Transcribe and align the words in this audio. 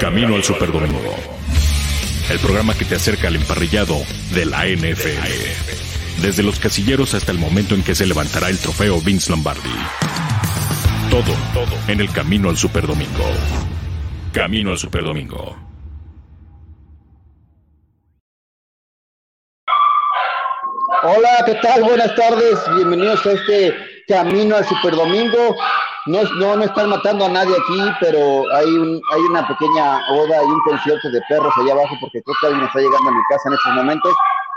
Camino 0.00 0.34
al 0.34 0.42
Superdomingo. 0.42 1.14
El 2.30 2.38
programa 2.38 2.72
que 2.72 2.86
te 2.86 2.94
acerca 2.94 3.28
al 3.28 3.36
emparrillado 3.36 3.96
de 4.32 4.46
la 4.46 4.64
NFL. 4.64 6.22
Desde 6.22 6.42
los 6.42 6.58
casilleros 6.58 7.12
hasta 7.12 7.32
el 7.32 7.38
momento 7.38 7.74
en 7.74 7.82
que 7.82 7.94
se 7.94 8.06
levantará 8.06 8.48
el 8.48 8.58
trofeo 8.58 8.98
Vince 9.02 9.30
Lombardi. 9.30 9.68
Todo, 11.10 11.34
todo 11.52 11.76
en 11.88 12.00
el 12.00 12.10
Camino 12.10 12.48
al 12.48 12.56
Superdomingo. 12.56 13.24
Camino 14.32 14.70
al 14.70 14.78
Superdomingo. 14.78 15.54
Hola, 21.02 21.42
¿qué 21.44 21.56
tal? 21.56 21.84
Buenas 21.84 22.14
tardes. 22.14 22.58
Bienvenidos 22.74 23.26
a 23.26 23.32
este 23.32 23.89
Camino 24.10 24.56
al 24.56 24.64
Superdomingo. 24.64 25.54
No, 26.06 26.22
no, 26.40 26.56
no 26.56 26.64
están 26.64 26.90
matando 26.90 27.26
a 27.26 27.28
nadie 27.28 27.54
aquí, 27.54 27.80
pero 28.00 28.42
hay, 28.52 28.66
un, 28.66 29.00
hay 29.12 29.20
una 29.30 29.46
pequeña 29.46 30.00
oda 30.10 30.42
y 30.42 30.46
un 30.46 30.60
concierto 30.62 31.10
de 31.10 31.20
perros 31.28 31.52
allá 31.56 31.72
abajo 31.72 31.94
porque 32.00 32.20
creo 32.22 32.34
que 32.40 32.46
alguien 32.48 32.66
está 32.66 32.80
llegando 32.80 33.08
a 33.08 33.14
mi 33.14 33.22
casa 33.28 33.48
en 33.48 33.54
estos 33.54 33.74
momentos 33.74 34.12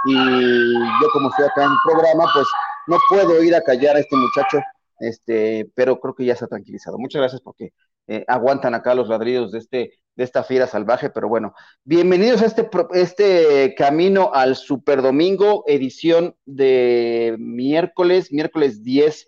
y 0.05 0.73
yo 0.73 1.09
como 1.13 1.29
estoy 1.29 1.45
acá 1.45 1.65
en 1.65 1.71
el 1.71 1.77
programa, 1.85 2.25
pues 2.33 2.47
no 2.87 2.97
puedo 3.07 3.43
ir 3.43 3.55
a 3.55 3.61
callar 3.61 3.95
a 3.95 3.99
este 3.99 4.15
muchacho, 4.15 4.59
este, 4.99 5.69
pero 5.75 5.99
creo 5.99 6.15
que 6.15 6.25
ya 6.25 6.35
se 6.35 6.45
ha 6.45 6.47
tranquilizado. 6.47 6.97
Muchas 6.97 7.19
gracias 7.19 7.41
porque 7.41 7.73
eh, 8.07 8.25
aguantan 8.27 8.73
acá 8.73 8.95
los 8.95 9.07
ladridos 9.07 9.51
de 9.51 9.59
este 9.59 9.93
de 10.15 10.23
esta 10.23 10.43
fiera 10.43 10.67
salvaje, 10.67 11.09
pero 11.09 11.27
bueno, 11.27 11.55
bienvenidos 11.83 12.43
a 12.43 12.45
este, 12.45 12.69
este 12.91 13.73
camino 13.75 14.29
al 14.31 14.55
Super 14.55 15.01
Domingo, 15.01 15.63
edición 15.65 16.35
de 16.45 17.35
miércoles, 17.39 18.31
miércoles 18.31 18.83
10 18.83 19.27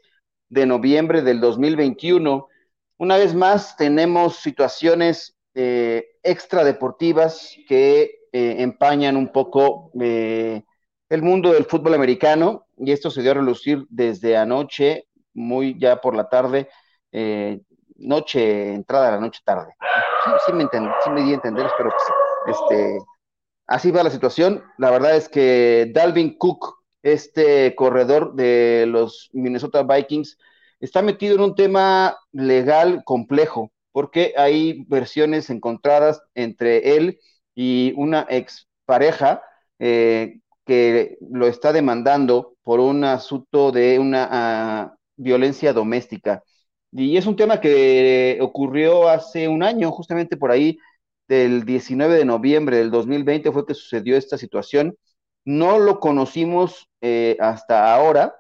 de 0.49 0.66
noviembre 0.66 1.22
del 1.22 1.40
2021. 1.40 2.48
Una 2.98 3.17
vez 3.17 3.34
más 3.34 3.76
tenemos 3.77 4.38
situaciones 4.38 5.37
eh, 5.54 6.05
extradeportivas 6.24 7.55
que 7.68 8.20
eh, 8.32 8.55
empañan 8.60 9.15
un 9.15 9.32
poco 9.32 9.91
eh, 10.02 10.63
el 11.10 11.21
mundo 11.21 11.54
del 11.54 11.65
fútbol 11.65 11.93
americano 11.93 12.65
y 12.77 12.91
esto 12.91 13.10
se 13.10 13.21
dio 13.21 13.32
a 13.32 13.35
relucir 13.35 13.85
desde 13.90 14.35
anoche, 14.35 15.07
muy 15.34 15.79
ya 15.79 16.02
por 16.02 16.15
la 16.15 16.27
tarde, 16.27 16.70
eh, 17.12 17.62
noche, 17.96 18.74
entrada 18.74 19.07
a 19.07 19.12
la 19.12 19.20
noche 19.21 19.40
tarde. 19.46 19.74
Sí, 20.46 20.54
me, 20.54 20.63
sí 20.65 21.09
me 21.12 21.24
di 21.24 21.32
a 21.32 21.35
entender, 21.35 21.68
pero 21.77 21.91
pues, 22.46 22.57
este, 22.57 22.98
así 23.68 23.91
va 23.91 24.04
la 24.04 24.09
situación. 24.09 24.63
La 24.77 24.91
verdad 24.91 25.15
es 25.15 25.30
que 25.30 25.91
Dalvin 25.93 26.37
Cook 26.37 26.74
este 27.05 27.75
corredor 27.75 28.34
de 28.34 28.85
los 28.87 29.29
Minnesota 29.31 29.84
Vikings, 29.84 30.39
está 30.79 31.03
metido 31.03 31.35
en 31.35 31.41
un 31.41 31.55
tema 31.55 32.17
legal 32.31 33.03
complejo, 33.05 33.71
porque 33.91 34.34
hay 34.37 34.84
versiones 34.87 35.51
encontradas 35.51 36.21
entre 36.34 36.97
él 36.97 37.20
y 37.53 37.93
una 37.95 38.25
expareja 38.29 39.43
eh, 39.77 40.39
que 40.65 41.17
lo 41.21 41.47
está 41.47 41.71
demandando 41.71 42.55
por 42.63 42.79
un 42.79 43.03
asunto 43.03 43.71
de 43.71 43.99
una 43.99 44.91
uh, 44.91 44.97
violencia 45.15 45.73
doméstica. 45.73 46.43
Y 46.91 47.17
es 47.17 47.27
un 47.27 47.35
tema 47.35 47.62
que 47.62 48.40
ocurrió 48.41 49.09
hace 49.09 49.47
un 49.47 49.62
año, 49.62 49.91
justamente 49.91 50.37
por 50.37 50.49
ahí, 50.51 50.79
del 51.27 51.65
19 51.65 52.15
de 52.15 52.25
noviembre 52.25 52.77
del 52.77 52.91
2020 52.91 53.51
fue 53.51 53.65
que 53.65 53.73
sucedió 53.73 54.17
esta 54.17 54.37
situación 54.37 54.95
no 55.46 55.79
lo 55.79 55.99
conocimos 55.99 56.90
eh, 57.01 57.38
hasta 57.40 57.93
ahora, 57.93 58.35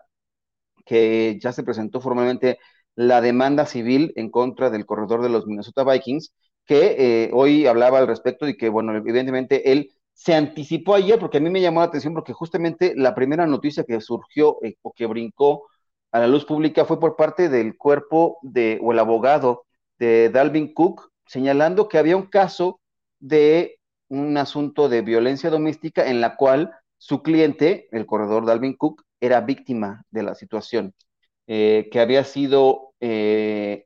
que 0.85 1.39
ya 1.41 1.51
se 1.51 1.63
presentó 1.63 2.01
formalmente 2.01 2.59
la 2.95 3.21
demanda 3.21 3.65
civil 3.65 4.13
en 4.15 4.29
contra 4.29 4.69
del 4.69 4.85
corredor 4.85 5.21
de 5.21 5.29
los 5.29 5.45
Minnesota 5.47 5.83
Vikings, 5.83 6.33
que 6.65 6.95
eh, 7.25 7.31
hoy 7.33 7.67
hablaba 7.67 7.99
al 7.99 8.07
respecto 8.07 8.47
y 8.47 8.57
que, 8.57 8.69
bueno, 8.69 8.95
evidentemente 8.95 9.71
él 9.71 9.91
se 10.13 10.33
anticipó 10.33 10.95
ayer, 10.95 11.19
porque 11.19 11.37
a 11.37 11.41
mí 11.41 11.49
me 11.49 11.61
llamó 11.61 11.81
la 11.81 11.87
atención, 11.87 12.13
porque 12.13 12.33
justamente 12.33 12.93
la 12.95 13.13
primera 13.13 13.45
noticia 13.45 13.83
que 13.83 13.99
surgió 14.01 14.57
eh, 14.63 14.75
o 14.81 14.93
que 14.93 15.05
brincó 15.05 15.67
a 16.11 16.19
la 16.19 16.27
luz 16.27 16.45
pública 16.45 16.85
fue 16.85 16.99
por 16.99 17.15
parte 17.17 17.49
del 17.49 17.77
cuerpo 17.77 18.37
de, 18.41 18.79
o 18.81 18.93
el 18.93 18.99
abogado 18.99 19.65
de 19.99 20.29
Dalvin 20.29 20.73
Cook, 20.73 21.09
señalando 21.27 21.89
que 21.89 21.97
había 21.97 22.15
un 22.15 22.27
caso 22.27 22.79
de 23.19 23.77
un 24.07 24.37
asunto 24.37 24.87
de 24.87 25.01
violencia 25.01 25.49
doméstica 25.49 26.07
en 26.07 26.21
la 26.21 26.35
cual 26.37 26.71
su 26.97 27.21
cliente, 27.21 27.87
el 27.91 28.05
corredor 28.05 28.45
Dalvin 28.45 28.75
Cook, 28.75 29.03
era 29.19 29.41
víctima 29.41 30.03
de 30.11 30.23
la 30.23 30.35
situación, 30.35 30.93
eh, 31.47 31.89
que 31.91 31.99
había 31.99 32.23
sido, 32.23 32.93
eh, 32.99 33.85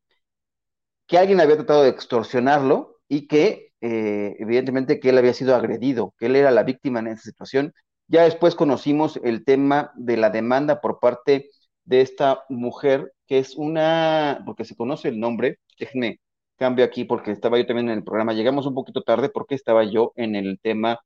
que 1.07 1.17
alguien 1.17 1.41
había 1.41 1.55
tratado 1.57 1.83
de 1.83 1.89
extorsionarlo 1.89 2.97
y 3.07 3.27
que 3.27 3.69
eh, 3.81 4.35
evidentemente 4.39 4.99
que 4.99 5.09
él 5.09 5.17
había 5.17 5.33
sido 5.33 5.55
agredido, 5.55 6.13
que 6.17 6.27
él 6.27 6.35
era 6.35 6.51
la 6.51 6.63
víctima 6.63 6.99
en 6.99 7.07
esa 7.07 7.23
situación. 7.23 7.73
Ya 8.07 8.23
después 8.23 8.55
conocimos 8.55 9.19
el 9.23 9.45
tema 9.45 9.91
de 9.95 10.17
la 10.17 10.29
demanda 10.29 10.81
por 10.81 10.99
parte 10.99 11.49
de 11.85 12.01
esta 12.01 12.43
mujer, 12.49 13.13
que 13.27 13.39
es 13.39 13.55
una, 13.55 14.43
porque 14.45 14.65
se 14.65 14.75
conoce 14.75 15.09
el 15.09 15.19
nombre, 15.19 15.59
déjenme 15.79 16.19
cambio 16.57 16.85
aquí 16.85 17.05
porque 17.05 17.31
estaba 17.31 17.57
yo 17.57 17.65
también 17.65 17.89
en 17.89 17.99
el 17.99 18.03
programa, 18.03 18.33
llegamos 18.33 18.65
un 18.67 18.75
poquito 18.75 19.01
tarde 19.01 19.29
porque 19.29 19.55
estaba 19.55 19.83
yo 19.85 20.11
en 20.15 20.35
el 20.35 20.59
tema 20.61 20.99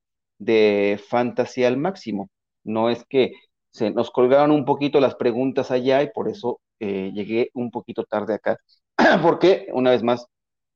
de 0.44 1.00
fantasía 1.10 1.68
al 1.68 1.78
máximo. 1.78 2.30
No 2.64 2.90
es 2.90 3.06
que 3.06 3.34
se 3.72 3.92
nos 3.92 4.12
colgaron 4.12 4.52
un 4.52 4.66
poquito 4.66 5.00
las 5.00 5.16
preguntas 5.16 5.72
allá 5.72 6.04
y 6.04 6.12
por 6.12 6.30
eso 6.30 6.62
eh, 6.80 7.12
llegué 7.14 7.50
un 7.54 7.72
poquito 7.72 8.04
tarde 8.04 8.36
acá, 8.36 8.58
porque 9.22 9.68
una 9.74 9.92
vez 9.92 10.04
más 10.04 10.28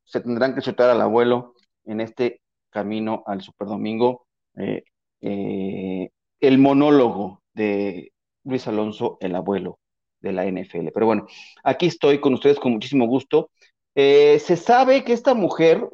se 0.05 0.21
tendrán 0.21 0.55
que 0.55 0.61
chutar 0.61 0.89
al 0.89 1.01
abuelo 1.01 1.53
en 1.85 2.01
este 2.01 2.41
camino 2.69 3.23
al 3.27 3.41
Superdomingo, 3.41 4.25
eh, 4.55 4.83
eh, 5.21 6.09
el 6.39 6.57
monólogo 6.57 7.41
de 7.53 8.11
Luis 8.43 8.67
Alonso, 8.67 9.17
el 9.21 9.35
abuelo 9.35 9.79
de 10.21 10.31
la 10.31 10.45
NFL. 10.45 10.89
Pero 10.93 11.05
bueno, 11.05 11.27
aquí 11.63 11.87
estoy 11.87 12.19
con 12.19 12.33
ustedes 12.33 12.59
con 12.59 12.71
muchísimo 12.73 13.07
gusto. 13.07 13.49
Se 13.95 14.55
sabe 14.57 15.03
que 15.03 15.13
esta 15.13 15.33
mujer 15.33 15.89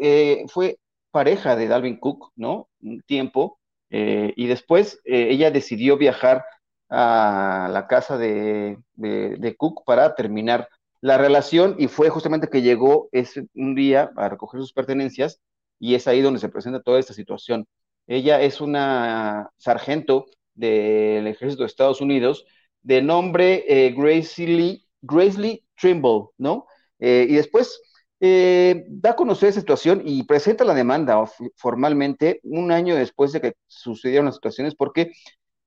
fue 0.47 0.78
pareja 1.11 1.55
de 1.55 1.67
Dalvin 1.67 1.97
Cook, 1.97 2.31
¿no? 2.35 2.67
Un 2.81 3.01
tiempo, 3.01 3.59
eh, 3.95 4.33
y 4.35 4.47
después 4.47 4.99
eh, 5.05 5.27
ella 5.29 5.51
decidió 5.51 5.97
viajar 5.97 6.43
a 6.89 7.69
la 7.71 7.85
casa 7.85 8.17
de, 8.17 8.79
de, 8.95 9.55
Cook 9.55 9.83
para 9.85 10.15
terminar 10.15 10.67
la 10.99 11.19
relación 11.19 11.75
y 11.77 11.87
fue 11.87 12.09
justamente 12.09 12.47
que 12.49 12.63
llegó 12.63 13.07
ese, 13.11 13.45
un 13.53 13.75
día 13.75 14.11
a 14.15 14.29
recoger 14.29 14.61
sus 14.61 14.73
pertenencias 14.73 15.41
y 15.77 15.93
es 15.93 16.07
ahí 16.07 16.21
donde 16.21 16.39
se 16.39 16.49
presenta 16.49 16.81
toda 16.81 16.99
esta 16.99 17.13
situación. 17.13 17.67
Ella 18.07 18.41
es 18.41 18.61
una 18.61 19.51
sargento 19.57 20.25
del 20.55 21.27
ejército 21.27 21.61
de 21.61 21.67
Estados 21.67 22.01
Unidos 22.01 22.45
de 22.81 23.03
nombre 23.03 23.63
eh, 23.67 23.93
Grace 23.95 24.47
Lee, 24.47 24.87
Grace 25.03 25.39
Lee 25.39 25.63
Trimble, 25.79 26.29
¿no? 26.39 26.65
Eh, 26.97 27.27
y 27.29 27.35
después 27.35 27.79
eh, 28.25 28.85
da 28.88 29.09
a 29.11 29.16
conocer 29.17 29.50
esa 29.50 29.59
situación 29.59 30.01
y 30.06 30.23
presenta 30.23 30.63
la 30.63 30.73
demanda 30.73 31.22
formalmente 31.57 32.39
un 32.44 32.72
año 32.72 32.95
después 32.95 33.34
de 33.34 33.41
que 33.41 33.53
sucedieron 33.67 34.28
las 34.28 34.35
situaciones 34.35 34.75
porque 34.75 35.11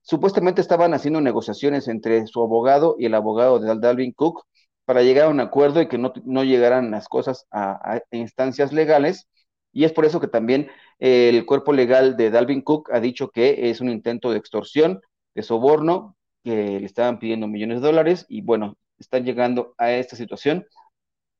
supuestamente 0.01 0.59
estaban 0.61 0.95
haciendo 0.95 1.21
negociaciones 1.21 1.87
entre 1.87 2.25
su 2.25 2.41
abogado 2.41 2.95
y 2.97 3.05
el 3.05 3.13
abogado 3.13 3.59
de 3.59 3.75
Dalvin 3.79 4.11
Cook 4.11 4.43
para 4.85 5.03
llegar 5.03 5.25
a 5.25 5.29
un 5.29 5.39
acuerdo 5.39 5.81
y 5.83 5.87
que 5.87 5.99
no, 5.99 6.13
no 6.25 6.43
llegaran 6.43 6.89
las 6.89 7.07
cosas 7.07 7.45
a, 7.51 7.97
a, 7.97 8.01
instancias 8.09 8.73
legales. 8.73 9.27
Y 9.71 9.83
es 9.83 9.93
por 9.93 10.05
eso 10.05 10.19
que 10.19 10.27
también 10.27 10.71
eh, 10.97 11.29
el 11.29 11.45
cuerpo 11.45 11.73
legal 11.73 12.17
de 12.17 12.31
Dalvin 12.31 12.61
Cook 12.61 12.89
ha 12.91 12.99
dicho 12.99 13.29
que 13.29 13.69
es 13.69 13.81
un 13.81 13.89
intento 13.89 14.31
de 14.31 14.39
extorsión, 14.39 15.01
de 15.35 15.43
soborno, 15.43 16.15
que 16.43 16.79
le 16.79 16.85
estaban 16.87 17.19
pidiendo 17.19 17.47
millones 17.47 17.81
de 17.81 17.87
dólares 17.87 18.25
y 18.27 18.41
bueno, 18.41 18.77
están 18.97 19.25
llegando 19.25 19.75
a 19.77 19.91
esta 19.91 20.15
situación. 20.15 20.65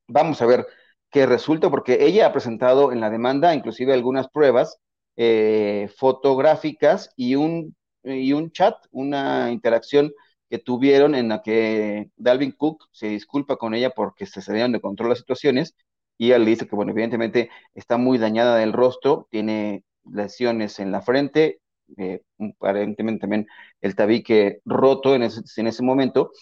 Vamos 0.06 0.40
a 0.42 0.46
ver 0.46 0.66
que 1.10 1.26
resulta, 1.26 1.70
porque 1.70 1.98
ella 2.06 2.26
ha 2.26 2.32
presentado 2.32 2.92
en 2.92 3.00
la 3.00 3.10
demanda 3.10 3.54
inclusive 3.54 3.92
algunas 3.94 4.28
pruebas 4.28 4.78
eh, 5.16 5.88
fotográficas 5.96 7.10
y 7.16 7.34
un, 7.34 7.76
y 8.04 8.32
un 8.32 8.50
chat, 8.52 8.76
una 8.90 9.50
interacción 9.50 10.12
que 10.50 10.58
tuvieron 10.58 11.14
en 11.14 11.28
la 11.28 11.42
que 11.42 12.10
Dalvin 12.16 12.52
Cook 12.52 12.88
se 12.92 13.08
disculpa 13.08 13.56
con 13.56 13.74
ella 13.74 13.90
porque 13.90 14.26
se 14.26 14.40
salieron 14.42 14.72
de 14.72 14.80
control 14.80 15.10
las 15.10 15.18
situaciones 15.18 15.74
y 16.16 16.26
ella 16.26 16.38
le 16.38 16.46
dice 16.50 16.66
que, 16.66 16.74
bueno, 16.76 16.92
evidentemente 16.92 17.50
está 17.74 17.96
muy 17.96 18.18
dañada 18.18 18.56
del 18.56 18.72
rostro, 18.72 19.28
tiene 19.30 19.84
lesiones 20.10 20.78
en 20.80 20.90
la 20.90 21.02
frente, 21.02 21.60
eh, 21.96 22.22
aparentemente 22.60 23.20
también 23.20 23.46
el 23.80 23.94
tabique 23.94 24.60
roto 24.64 25.14
en 25.14 25.22
ese, 25.22 25.40
en 25.60 25.66
ese 25.68 25.82
momento, 25.82 26.32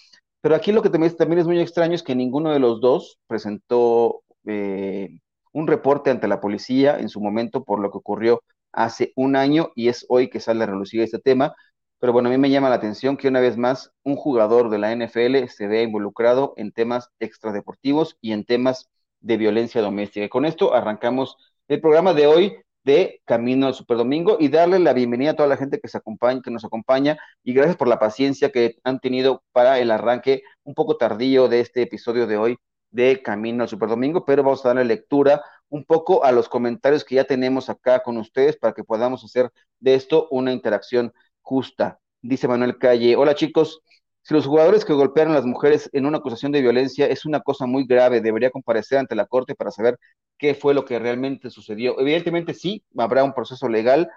pero 0.40 0.54
aquí 0.54 0.72
lo 0.72 0.82
que 0.82 0.90
también, 0.90 1.16
también 1.16 1.40
es 1.40 1.46
muy 1.46 1.60
extraño 1.60 1.94
es 1.94 2.02
que 2.02 2.14
ninguno 2.14 2.52
de 2.52 2.60
los 2.60 2.80
dos 2.80 3.18
presentó 3.26 4.22
eh, 4.46 5.18
un 5.52 5.66
reporte 5.66 6.10
ante 6.10 6.28
la 6.28 6.40
policía 6.40 6.98
en 6.98 7.08
su 7.08 7.20
momento 7.20 7.64
por 7.64 7.80
lo 7.80 7.90
que 7.90 7.98
ocurrió 7.98 8.42
hace 8.72 9.12
un 9.16 9.36
año 9.36 9.72
y 9.74 9.88
es 9.88 10.04
hoy 10.08 10.28
que 10.28 10.40
sale 10.40 10.64
a 10.64 10.66
relucir 10.66 11.00
este 11.00 11.18
tema. 11.18 11.54
Pero 11.98 12.12
bueno, 12.12 12.28
a 12.28 12.32
mí 12.32 12.38
me 12.38 12.50
llama 12.50 12.68
la 12.68 12.76
atención 12.76 13.16
que 13.16 13.28
una 13.28 13.40
vez 13.40 13.56
más 13.56 13.90
un 14.04 14.16
jugador 14.16 14.68
de 14.70 14.78
la 14.78 14.92
NFL 14.94 15.48
se 15.48 15.66
vea 15.66 15.82
involucrado 15.82 16.52
en 16.56 16.72
temas 16.72 17.10
extradeportivos 17.20 18.18
y 18.20 18.32
en 18.32 18.44
temas 18.44 18.90
de 19.20 19.38
violencia 19.38 19.80
doméstica. 19.80 20.26
Y 20.26 20.28
con 20.28 20.44
esto 20.44 20.74
arrancamos 20.74 21.36
el 21.68 21.80
programa 21.80 22.12
de 22.12 22.26
hoy 22.26 22.56
de 22.84 23.20
Camino 23.24 23.66
al 23.66 23.74
Superdomingo 23.74 24.36
y 24.38 24.48
darle 24.48 24.78
la 24.78 24.92
bienvenida 24.92 25.30
a 25.32 25.36
toda 25.36 25.48
la 25.48 25.56
gente 25.56 25.80
que, 25.80 25.88
se 25.88 25.98
acompaña, 25.98 26.40
que 26.42 26.52
nos 26.52 26.64
acompaña 26.64 27.18
y 27.42 27.52
gracias 27.52 27.76
por 27.76 27.88
la 27.88 27.98
paciencia 27.98 28.52
que 28.52 28.76
han 28.84 29.00
tenido 29.00 29.42
para 29.52 29.80
el 29.80 29.90
arranque 29.90 30.42
un 30.62 30.74
poco 30.74 30.96
tardío 30.96 31.48
de 31.48 31.60
este 31.60 31.82
episodio 31.82 32.26
de 32.28 32.36
hoy 32.36 32.56
de 32.90 33.22
Camino 33.22 33.62
al 33.62 33.68
Superdomingo, 33.68 34.24
pero 34.24 34.42
vamos 34.42 34.64
a 34.64 34.68
darle 34.68 34.84
lectura 34.84 35.42
un 35.68 35.84
poco 35.84 36.24
a 36.24 36.32
los 36.32 36.48
comentarios 36.48 37.04
que 37.04 37.16
ya 37.16 37.24
tenemos 37.24 37.68
acá 37.68 38.02
con 38.02 38.16
ustedes 38.18 38.56
para 38.56 38.72
que 38.72 38.84
podamos 38.84 39.24
hacer 39.24 39.50
de 39.80 39.94
esto 39.94 40.28
una 40.30 40.52
interacción 40.52 41.12
justa. 41.42 41.98
Dice 42.22 42.48
Manuel 42.48 42.78
Calle, 42.78 43.16
hola 43.16 43.34
chicos, 43.34 43.82
si 44.22 44.34
los 44.34 44.46
jugadores 44.46 44.84
que 44.84 44.92
golpearon 44.92 45.32
a 45.34 45.36
las 45.36 45.46
mujeres 45.46 45.88
en 45.92 46.04
una 46.04 46.18
acusación 46.18 46.50
de 46.50 46.60
violencia 46.60 47.06
es 47.06 47.24
una 47.26 47.40
cosa 47.40 47.66
muy 47.66 47.86
grave, 47.86 48.20
debería 48.20 48.50
comparecer 48.50 48.98
ante 48.98 49.14
la 49.14 49.26
corte 49.26 49.54
para 49.54 49.70
saber 49.70 49.98
qué 50.36 50.54
fue 50.54 50.74
lo 50.74 50.84
que 50.84 50.98
realmente 50.98 51.48
sucedió. 51.48 52.00
Evidentemente 52.00 52.52
sí, 52.52 52.84
habrá 52.96 53.22
un 53.22 53.34
proceso 53.34 53.68
legal 53.68 54.10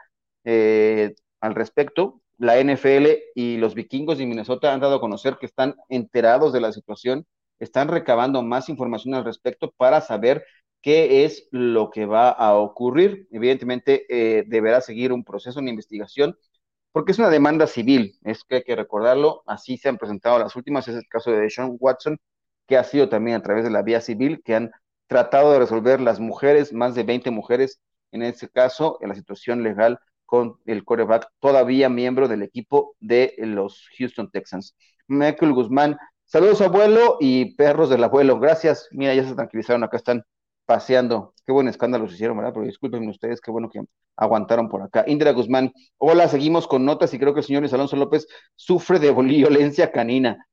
eh, 0.45 1.13
al 1.41 1.53
respecto. 1.53 2.21
La 2.39 2.59
NFL 2.59 3.07
y 3.35 3.57
los 3.57 3.75
vikingos 3.75 4.17
de 4.17 4.25
Minnesota 4.25 4.73
han 4.73 4.79
dado 4.79 4.95
a 4.95 4.99
conocer 4.99 5.37
que 5.39 5.45
están 5.45 5.75
enterados 5.89 6.53
de 6.53 6.61
la 6.61 6.71
situación, 6.71 7.27
están 7.59 7.87
recabando 7.87 8.41
más 8.43 8.69
información 8.69 9.13
al 9.15 9.25
respecto 9.25 9.71
para 9.77 10.01
saber 10.01 10.45
qué 10.81 11.25
es 11.25 11.47
lo 11.51 11.89
que 11.89 12.05
va 12.05 12.29
a 12.29 12.55
ocurrir. 12.55 13.27
Evidentemente 13.31 14.05
eh, 14.09 14.43
deberá 14.47 14.81
seguir 14.81 15.11
un 15.13 15.23
proceso, 15.23 15.59
una 15.59 15.69
investigación 15.69 16.37
porque 16.91 17.11
es 17.11 17.19
una 17.19 17.29
demanda 17.29 17.67
civil, 17.67 18.17
es 18.23 18.43
que 18.43 18.55
hay 18.55 18.63
que 18.63 18.75
recordarlo, 18.75 19.43
así 19.47 19.77
se 19.77 19.89
han 19.89 19.97
presentado 19.97 20.39
las 20.39 20.55
últimas, 20.55 20.87
es 20.87 20.95
el 20.95 21.07
caso 21.07 21.31
de 21.31 21.49
Sean 21.49 21.77
Watson, 21.79 22.17
que 22.67 22.77
ha 22.77 22.83
sido 22.83 23.09
también 23.09 23.37
a 23.37 23.43
través 23.43 23.63
de 23.63 23.69
la 23.69 23.83
vía 23.83 24.01
civil, 24.01 24.41
que 24.43 24.55
han 24.55 24.71
tratado 25.07 25.51
de 25.51 25.59
resolver 25.59 26.01
las 26.01 26.19
mujeres, 26.19 26.73
más 26.73 26.95
de 26.95 27.03
20 27.03 27.31
mujeres, 27.31 27.79
en 28.11 28.23
este 28.23 28.49
caso, 28.49 28.97
en 29.01 29.09
la 29.09 29.15
situación 29.15 29.63
legal 29.63 29.99
con 30.25 30.59
el 30.65 30.83
coreback, 30.85 31.27
todavía 31.39 31.89
miembro 31.89 32.27
del 32.27 32.43
equipo 32.43 32.95
de 32.99 33.35
los 33.39 33.87
Houston 33.97 34.29
Texans. 34.31 34.75
Michael 35.07 35.53
Guzmán, 35.53 35.97
saludos 36.29 36.61
abuelo 36.61 37.17
y 37.19 37.55
perros 37.55 37.89
del 37.89 38.03
abuelo, 38.03 38.39
gracias, 38.39 38.87
mira, 38.91 39.13
ya 39.13 39.23
se 39.23 39.35
tranquilizaron, 39.35 39.83
acá 39.83 39.97
están 39.97 40.23
paseando. 40.69 41.33
Qué 41.47 41.51
buen 41.51 41.67
escándalo 41.67 42.07
se 42.07 42.13
hicieron, 42.13 42.37
¿verdad? 42.37 42.53
Pero 42.53 42.67
disculpen 42.67 43.09
ustedes, 43.09 43.41
qué 43.41 43.49
bueno 43.49 43.71
que 43.71 43.81
aguantaron 44.15 44.69
por 44.69 44.83
acá. 44.83 45.03
Indra 45.07 45.31
Guzmán, 45.31 45.73
hola, 45.97 46.27
seguimos 46.27 46.67
con 46.67 46.85
notas 46.85 47.11
y 47.11 47.17
creo 47.17 47.33
que 47.33 47.39
el 47.39 47.45
señor 47.45 47.63
Luis 47.63 47.73
Alonso 47.73 47.95
López 47.95 48.27
sufre 48.55 48.99
de 48.99 49.11
violencia 49.11 49.91
canina. 49.91 50.45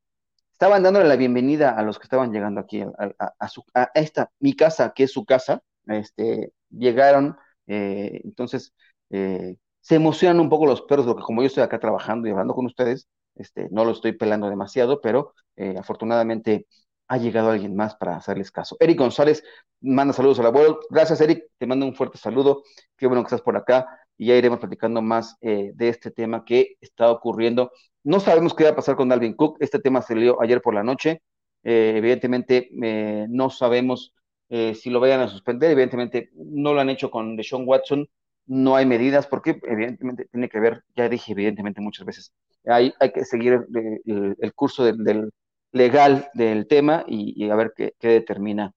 Estaban 0.52 0.82
dándole 0.82 1.06
la 1.06 1.16
bienvenida 1.16 1.72
a 1.76 1.82
los 1.82 1.98
que 1.98 2.04
estaban 2.04 2.32
llegando 2.32 2.62
aquí 2.62 2.80
a, 2.80 3.90
esta, 3.92 4.30
mi 4.40 4.56
casa, 4.56 4.94
que 4.96 5.04
es 5.04 5.12
su 5.12 5.26
casa. 5.26 5.60
Este, 5.86 6.50
llegaron, 6.70 7.36
eh, 7.66 8.22
entonces 8.24 8.72
eh, 9.10 9.56
se 9.82 9.96
emocionan 9.96 10.40
un 10.40 10.48
poco 10.48 10.64
los 10.64 10.80
perros, 10.80 11.04
porque 11.04 11.24
como 11.24 11.42
yo 11.42 11.48
estoy 11.48 11.62
acá 11.62 11.78
trabajando 11.78 12.26
y 12.26 12.30
hablando 12.30 12.54
con 12.54 12.64
ustedes, 12.64 13.06
este, 13.36 13.68
no 13.70 13.84
lo 13.84 13.92
estoy 13.92 14.12
pelando 14.12 14.48
demasiado, 14.48 15.00
pero 15.00 15.34
eh, 15.56 15.76
afortunadamente 15.78 16.66
ha 17.08 17.18
llegado 17.18 17.50
alguien 17.50 17.76
más 17.76 17.94
para 17.96 18.16
hacerles 18.16 18.50
caso. 18.50 18.76
Eric 18.80 18.98
González 18.98 19.42
manda 19.80 20.12
saludos 20.12 20.40
al 20.40 20.46
abuelo. 20.46 20.80
Gracias, 20.90 21.20
Eric. 21.20 21.44
Te 21.58 21.66
mando 21.66 21.86
un 21.86 21.94
fuerte 21.94 22.18
saludo. 22.18 22.62
Qué 22.96 23.06
bueno 23.06 23.22
que 23.22 23.26
estás 23.26 23.42
por 23.42 23.56
acá. 23.56 23.86
Y 24.18 24.26
ya 24.26 24.36
iremos 24.36 24.58
platicando 24.58 25.02
más 25.02 25.36
eh, 25.40 25.72
de 25.74 25.88
este 25.88 26.10
tema 26.10 26.44
que 26.44 26.76
está 26.80 27.10
ocurriendo. 27.10 27.70
No 28.02 28.20
sabemos 28.20 28.54
qué 28.54 28.64
va 28.64 28.70
a 28.70 28.76
pasar 28.76 28.96
con 28.96 29.08
Dalvin 29.08 29.34
Cook. 29.34 29.58
Este 29.60 29.78
tema 29.78 30.02
salió 30.02 30.40
ayer 30.42 30.60
por 30.62 30.74
la 30.74 30.82
noche. 30.82 31.22
Eh, 31.62 31.94
evidentemente, 31.96 32.70
eh, 32.82 33.26
no 33.28 33.50
sabemos 33.50 34.12
si 34.48 34.90
lo 34.90 35.00
vayan 35.00 35.20
a 35.20 35.28
suspender. 35.28 35.72
Evidentemente, 35.72 36.30
no 36.34 36.72
lo 36.72 36.80
han 36.80 36.88
hecho 36.88 37.10
con 37.10 37.36
Deshaun 37.36 37.64
Watson. 37.66 38.08
No 38.46 38.76
hay 38.76 38.86
medidas 38.86 39.26
porque, 39.26 39.58
evidentemente, 39.64 40.26
tiene 40.30 40.48
que 40.48 40.60
ver, 40.60 40.84
ya 40.96 41.08
dije, 41.08 41.32
evidentemente, 41.32 41.80
muchas 41.80 42.06
veces. 42.06 42.32
Hay, 42.64 42.94
hay 43.00 43.12
que 43.12 43.24
seguir 43.24 43.66
el, 43.74 44.54
curso 44.54 44.84
del 44.84 45.30
legal 45.72 46.30
del 46.34 46.66
tema 46.68 47.04
y, 47.06 47.48
a 47.50 47.56
ver 47.56 47.72
qué, 47.76 47.94
determina 48.00 48.72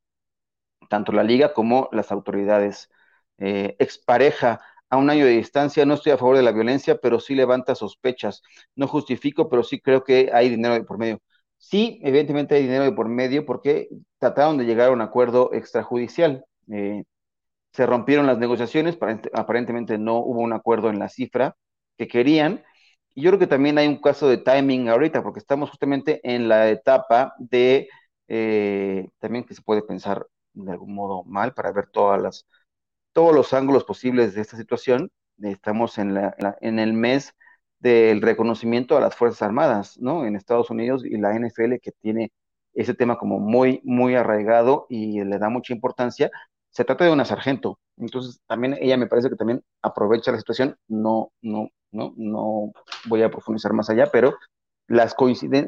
tanto 0.90 1.12
la 1.12 1.24
liga 1.24 1.54
como 1.54 1.90
las 1.92 2.12
autoridades. 2.12 2.90
Eh, 3.38 3.76
expareja 3.80 4.60
a 4.90 4.98
un 4.98 5.10
año 5.10 5.26
de 5.26 5.32
distancia, 5.32 5.86
no 5.86 5.94
estoy 5.94 6.12
a 6.12 6.18
favor 6.18 6.36
de 6.38 6.44
la 6.44 6.52
violencia, 6.52 6.98
pero 7.02 7.20
sí 7.20 7.36
levanta 7.36 7.76
sospechas. 7.76 8.42
No 8.76 8.88
justifico, 8.88 9.50
pero 9.50 9.64
sí 9.64 9.80
creo 9.80 10.04
que 10.04 10.32
hay 10.34 10.50
dinero 10.50 10.74
de 10.74 10.84
por 10.84 10.98
medio. 10.98 11.22
Sí, 11.58 12.00
evidentemente 12.04 12.56
hay 12.56 12.64
dinero 12.64 12.86
de 12.86 12.92
por 12.94 13.10
medio 13.10 13.46
porque 13.46 13.90
trataron 14.18 14.58
de 14.58 14.66
llegar 14.66 14.90
a 14.90 14.92
un 14.92 15.02
acuerdo 15.02 15.54
extrajudicial. 15.54 16.46
Eh, 16.72 17.04
se 17.80 17.86
rompieron 17.86 18.28
las 18.28 18.38
negociaciones, 18.38 18.98
aparentemente 19.34 19.98
no 19.98 20.18
hubo 20.18 20.42
un 20.42 20.52
acuerdo 20.52 20.90
en 20.90 21.00
la 21.00 21.08
cifra 21.08 21.56
que 21.98 22.10
querían, 22.10 22.62
y 23.16 23.22
yo 23.22 23.30
creo 23.32 23.40
que 23.40 23.48
también 23.48 23.78
hay 23.78 23.88
un 23.88 24.02
caso 24.02 24.28
de 24.28 24.38
timing 24.38 24.90
ahorita, 24.90 25.24
porque 25.24 25.40
estamos 25.40 25.70
justamente 25.70 26.20
en 26.26 26.50
la 26.50 26.70
etapa 26.70 27.34
de, 27.40 27.88
eh, 28.28 29.08
también 29.20 29.46
que 29.46 29.56
se 29.56 29.62
puede 29.62 29.82
pensar 29.82 30.28
de 30.54 30.74
algún 30.74 30.94
modo 30.94 31.24
mal 31.24 31.54
para 31.54 31.72
ver 31.72 31.88
todas 31.88 32.22
las, 32.22 32.46
todos 33.14 33.34
los 33.34 33.54
ángulos 33.54 33.86
posibles 33.86 34.36
de 34.36 34.42
esta 34.42 34.58
situación. 34.58 35.10
Estamos 35.42 35.98
en, 36.00 36.16
la, 36.16 36.36
en 36.62 36.80
el 36.80 36.92
mes 36.94 37.34
del 37.80 38.22
reconocimiento 38.22 38.98
a 38.98 39.02
las 39.02 39.16
Fuerzas 39.16 39.42
Armadas, 39.44 39.98
¿no? 40.00 40.26
En 40.26 40.36
Estados 40.36 40.70
Unidos 40.70 41.06
y 41.06 41.18
la 41.18 41.34
NFL 41.36 41.80
que 41.82 41.92
tiene 42.02 42.32
ese 42.74 42.94
tema 42.94 43.18
como 43.18 43.40
muy, 43.40 43.80
muy 43.86 44.16
arraigado 44.16 44.86
y 44.90 45.24
le 45.24 45.40
da 45.40 45.50
mucha 45.50 45.74
importancia. 45.74 46.30
Se 46.72 46.86
trata 46.86 47.06
de 47.06 47.12
una 47.12 47.26
sargento, 47.26 47.80
entonces 47.98 48.42
también 48.48 48.78
ella 48.80 48.98
me 48.98 49.08
parece 49.08 49.30
que 49.30 49.36
también 49.36 49.64
aprovecha 49.82 50.32
la 50.32 50.38
situación, 50.38 50.78
no, 50.88 51.32
no, 51.42 51.70
no, 51.92 52.14
no 52.16 52.72
voy 53.08 53.24
a 53.24 53.32
profundizar 53.32 53.74
más 53.74 53.90
allá, 53.90 54.10
pero 54.12 54.36
las 54.88 55.16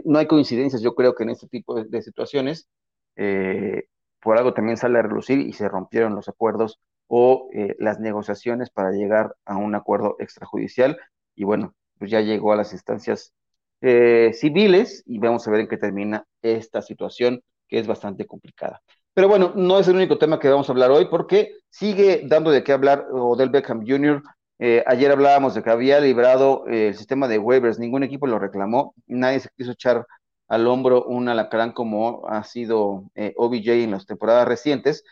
no 0.03 0.19
hay 0.19 0.27
coincidencias, 0.27 0.81
yo 0.81 0.95
creo 0.95 1.15
que 1.15 1.23
en 1.23 1.29
este 1.29 1.47
tipo 1.47 1.75
de, 1.75 2.01
situaciones, 2.01 2.67
eh, 3.15 3.85
por 4.19 4.37
algo 4.37 4.53
también 4.53 4.77
sale 4.77 4.99
a 4.99 5.03
relucir 5.03 5.39
y 5.39 5.53
se 5.53 5.69
rompieron 5.69 6.15
los 6.15 6.27
acuerdos 6.27 6.79
o 7.07 7.49
eh, 7.53 7.75
las 7.79 7.99
negociaciones 7.99 8.69
para 8.69 8.91
llegar 8.91 9.35
a 9.45 9.57
un 9.57 9.75
acuerdo 9.75 10.15
extrajudicial. 10.19 10.97
Y 11.35 11.43
bueno, 11.43 11.75
pues 11.99 12.09
ya 12.11 12.21
llegó 12.21 12.53
a 12.53 12.55
las 12.55 12.73
instancias 12.73 13.33
eh, 13.81 14.31
civiles 14.33 15.03
y 15.05 15.19
vamos 15.19 15.47
a 15.47 15.51
ver 15.51 15.61
en 15.61 15.67
qué 15.67 15.77
termina 15.77 16.25
esta 16.41 16.81
situación 16.81 17.43
que 17.67 17.79
es 17.79 17.87
bastante 17.87 18.25
complicada. 18.25 18.81
Pero 19.13 19.27
bueno, 19.27 19.51
no 19.55 19.79
es 19.79 19.87
el 19.87 19.95
único 19.95 20.17
tema 20.17 20.39
que 20.39 20.49
vamos 20.49 20.69
a 20.69 20.71
hablar 20.71 20.91
hoy 20.91 21.05
porque 21.05 21.57
sigue 21.69 22.21
dando 22.25 22.51
de 22.51 22.63
qué 22.63 22.71
hablar 22.71 23.07
Odell 23.11 23.49
Beckham 23.49 23.85
Jr., 23.85 24.23
eh, 24.59 24.83
ayer 24.85 25.11
hablábamos 25.11 25.55
de 25.55 25.63
que 25.63 25.71
había 25.71 25.99
librado 25.99 26.67
eh, 26.67 26.89
el 26.89 26.95
sistema 26.95 27.27
de 27.27 27.39
waivers, 27.39 27.79
ningún 27.79 28.03
equipo 28.03 28.27
lo 28.27 28.37
reclamó, 28.37 28.93
nadie 29.07 29.39
se 29.39 29.49
quiso 29.57 29.71
echar 29.71 30.05
al 30.47 30.67
hombro 30.67 31.03
un 31.05 31.27
alacrán 31.29 31.71
como 31.71 32.27
ha 32.27 32.43
sido 32.43 33.09
eh, 33.15 33.33
OBJ 33.37 33.83
en 33.83 33.91
las 33.91 34.05
temporadas 34.05 34.47
recientes, 34.47 35.03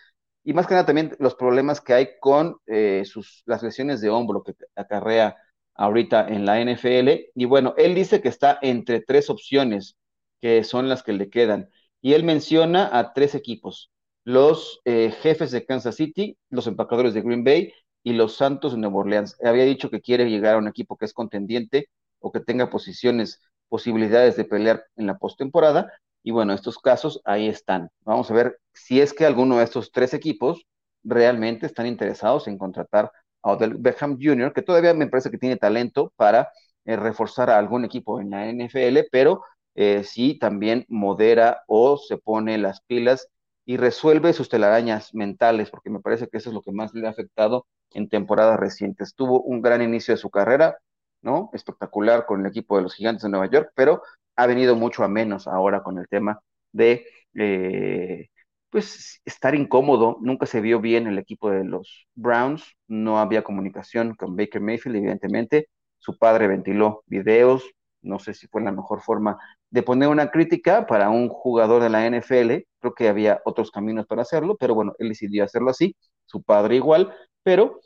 y 0.44 0.54
más 0.54 0.68
que 0.68 0.76
nada 0.76 0.86
también 0.86 1.16
los 1.20 1.36
problemas 1.36 1.82
que 1.82 1.94
hay 1.94 2.10
con 2.20 2.58
sus, 3.06 3.44
las 3.46 3.62
lesiones 3.64 4.02
de 4.02 4.10
hombro 4.10 4.44
que 4.44 4.54
acarrea 4.76 5.36
ahorita 5.76 6.28
en 6.28 6.46
la 6.46 6.60
NFL. 6.62 7.32
Y 7.36 7.46
bueno, 7.46 7.74
él 7.78 7.94
dice 7.96 8.22
que 8.22 8.30
está 8.30 8.58
entre 8.62 9.02
tres 9.02 9.30
opciones, 9.30 9.98
que 10.42 10.64
son 10.64 10.90
las 10.90 11.04
que 11.04 11.14
le 11.14 11.30
quedan. 11.30 11.70
Y 12.02 12.14
él 12.14 12.24
menciona 12.24 12.90
a 12.98 13.14
tres 13.14 13.36
equipos, 13.36 13.92
los 14.24 14.82
jefes 14.86 15.52
de 15.52 15.66
Kansas 15.66 15.96
City, 15.96 16.38
los 16.50 16.68
empacadores 16.68 17.14
de 17.14 17.22
Green 17.22 17.44
Bay 17.44 17.74
y 18.04 18.14
los 18.14 18.36
Santos 18.36 18.74
de 18.74 18.80
Nueva 18.80 18.98
Orleans. 18.98 19.38
Había 19.44 19.66
dicho 19.66 19.90
que 19.90 20.02
quiere 20.02 20.30
llegar 20.30 20.56
a 20.56 20.58
un 20.58 20.68
equipo 20.68 20.98
que 20.98 21.06
es 21.06 21.14
contendiente 21.14 21.90
o 22.20 22.32
que 22.32 22.40
tenga 22.40 22.70
posiciones, 22.70 23.42
posibilidades 23.68 24.36
de 24.36 24.46
pelear 24.46 24.84
en 24.96 25.08
la 25.08 25.18
postemporada. 25.18 25.92
Y 26.24 26.32
bueno, 26.32 26.54
estos 26.54 26.80
casos 26.80 27.22
ahí 27.26 27.48
están. 27.48 27.90
Vamos 28.02 28.30
a 28.32 28.34
ver 28.34 28.60
si 28.74 29.02
es 29.02 29.14
que 29.14 29.26
alguno 29.26 29.58
de 29.58 29.64
estos 29.64 29.92
tres 29.92 30.14
equipos 30.14 30.66
realmente 31.04 31.66
están 31.66 31.88
interesados 31.88 32.48
en 32.48 32.58
contratar 32.58 33.12
a 33.42 33.52
Odell 33.52 33.76
Beckham 33.76 34.18
Jr., 34.22 34.54
que 34.54 34.62
todavía 34.62 34.94
me 34.94 35.08
parece 35.08 35.32
que 35.32 35.38
tiene 35.38 35.56
talento 35.56 36.12
para 36.18 36.50
eh, 36.86 36.96
reforzar 36.98 37.50
a 37.50 37.58
algún 37.58 37.86
equipo 37.86 38.20
en 38.20 38.32
la 38.32 38.48
NFL, 38.52 39.08
pero 39.12 39.44
eh, 39.82 40.04
sí 40.04 40.38
también 40.38 40.86
modera 40.90 41.64
o 41.66 41.98
se 41.98 42.18
pone 42.18 42.58
las 42.58 42.82
pilas 42.82 43.30
y 43.66 43.78
resuelve 43.78 44.34
sus 44.34 44.50
telarañas 44.50 45.14
mentales, 45.16 45.70
porque 45.70 45.90
me 45.90 46.02
parece 46.02 46.28
que 46.28 46.38
eso 46.38 46.50
es 46.50 46.54
lo 46.54 46.62
que 46.62 46.74
más 46.74 46.94
le 46.94 47.08
ha 47.08 47.12
afectado 47.12 47.66
en 47.92 48.10
temporadas 48.10 48.60
recientes. 48.60 49.16
Tuvo 49.16 49.42
un 49.42 49.62
gran 49.62 49.82
inicio 49.82 50.14
de 50.14 50.18
su 50.18 50.30
carrera, 50.30 50.78
¿no? 51.22 51.50
Espectacular 51.54 52.26
con 52.26 52.42
el 52.42 52.48
equipo 52.48 52.76
de 52.76 52.84
los 52.84 52.94
Gigantes 52.94 53.24
de 53.24 53.30
Nueva 53.30 53.50
York, 53.50 53.72
pero 53.74 54.02
ha 54.36 54.48
venido 54.48 54.76
mucho 54.76 55.02
a 55.06 55.08
menos 55.08 55.48
ahora 55.48 55.82
con 55.82 55.98
el 55.98 56.10
tema 56.10 56.42
de, 56.74 57.06
eh, 57.36 58.28
pues, 58.70 59.22
estar 59.24 59.56
incómodo. 59.56 60.18
Nunca 60.20 60.46
se 60.46 60.60
vio 60.60 60.82
bien 60.82 61.08
el 61.08 61.18
equipo 61.20 61.52
de 61.52 61.64
los 61.64 62.06
Browns, 62.16 62.66
no 62.88 63.18
había 63.20 63.44
comunicación 63.44 64.14
con 64.16 64.36
Baker 64.36 64.60
Mayfield, 64.62 64.98
evidentemente. 64.98 65.70
Su 66.00 66.18
padre 66.18 66.48
ventiló 66.48 67.04
videos, 67.06 67.64
no 68.02 68.20
sé 68.20 68.34
si 68.34 68.48
fue 68.48 68.62
la 68.62 68.72
mejor 68.72 69.02
forma 69.02 69.38
de 69.72 69.84
poner 69.84 70.10
una 70.10 70.32
crítica 70.32 70.86
para 70.88 71.10
un 71.10 71.30
jugador 71.30 71.82
de 71.84 71.90
la 71.90 72.06
NFL. 72.06 72.68
Creo 72.80 72.94
que 72.96 73.10
había 73.10 73.42
otros 73.46 73.72
caminos 73.72 74.08
para 74.08 74.24
hacerlo, 74.24 74.58
pero 74.60 74.76
bueno, 74.76 74.94
él 75.00 75.10
decidió 75.10 75.44
hacerlo 75.44 75.72
así, 75.72 75.96
su 76.26 76.42
padre 76.44 76.76
igual, 76.76 77.14
pero 77.44 77.80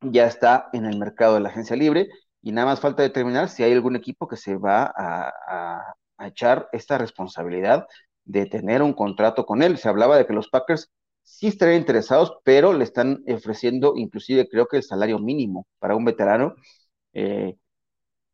ya 0.00 0.26
está 0.26 0.68
en 0.72 0.86
el 0.86 0.98
mercado 0.98 1.34
de 1.34 1.40
la 1.40 1.48
agencia 1.48 1.76
libre 1.76 2.08
y 2.42 2.52
nada 2.52 2.66
más 2.66 2.80
falta 2.80 3.02
determinar 3.02 3.48
si 3.48 3.62
hay 3.62 3.72
algún 3.72 3.96
equipo 3.96 4.28
que 4.28 4.36
se 4.36 4.56
va 4.56 4.92
a, 4.96 5.94
echar 6.20 6.68
esta 6.72 6.96
responsabilidad 6.96 7.86
de 8.24 8.46
tener 8.46 8.82
un 8.82 8.94
contrato 8.94 9.44
con 9.46 9.62
él. 9.62 9.78
Se 9.78 9.88
hablaba 9.88 10.16
de 10.16 10.26
que 10.26 10.32
los 10.32 10.48
Packers 10.48 10.90
sí 11.22 11.48
estarían 11.48 11.80
interesados, 11.80 12.32
pero 12.44 12.72
le 12.72 12.84
están 12.84 13.22
ofreciendo 13.28 13.94
inclusive 13.96 14.48
creo 14.48 14.66
que 14.66 14.78
el 14.78 14.82
salario 14.82 15.18
mínimo 15.18 15.66
para 15.78 15.96
un 15.96 16.04
veterano. 16.04 16.54
Eh, 17.12 17.56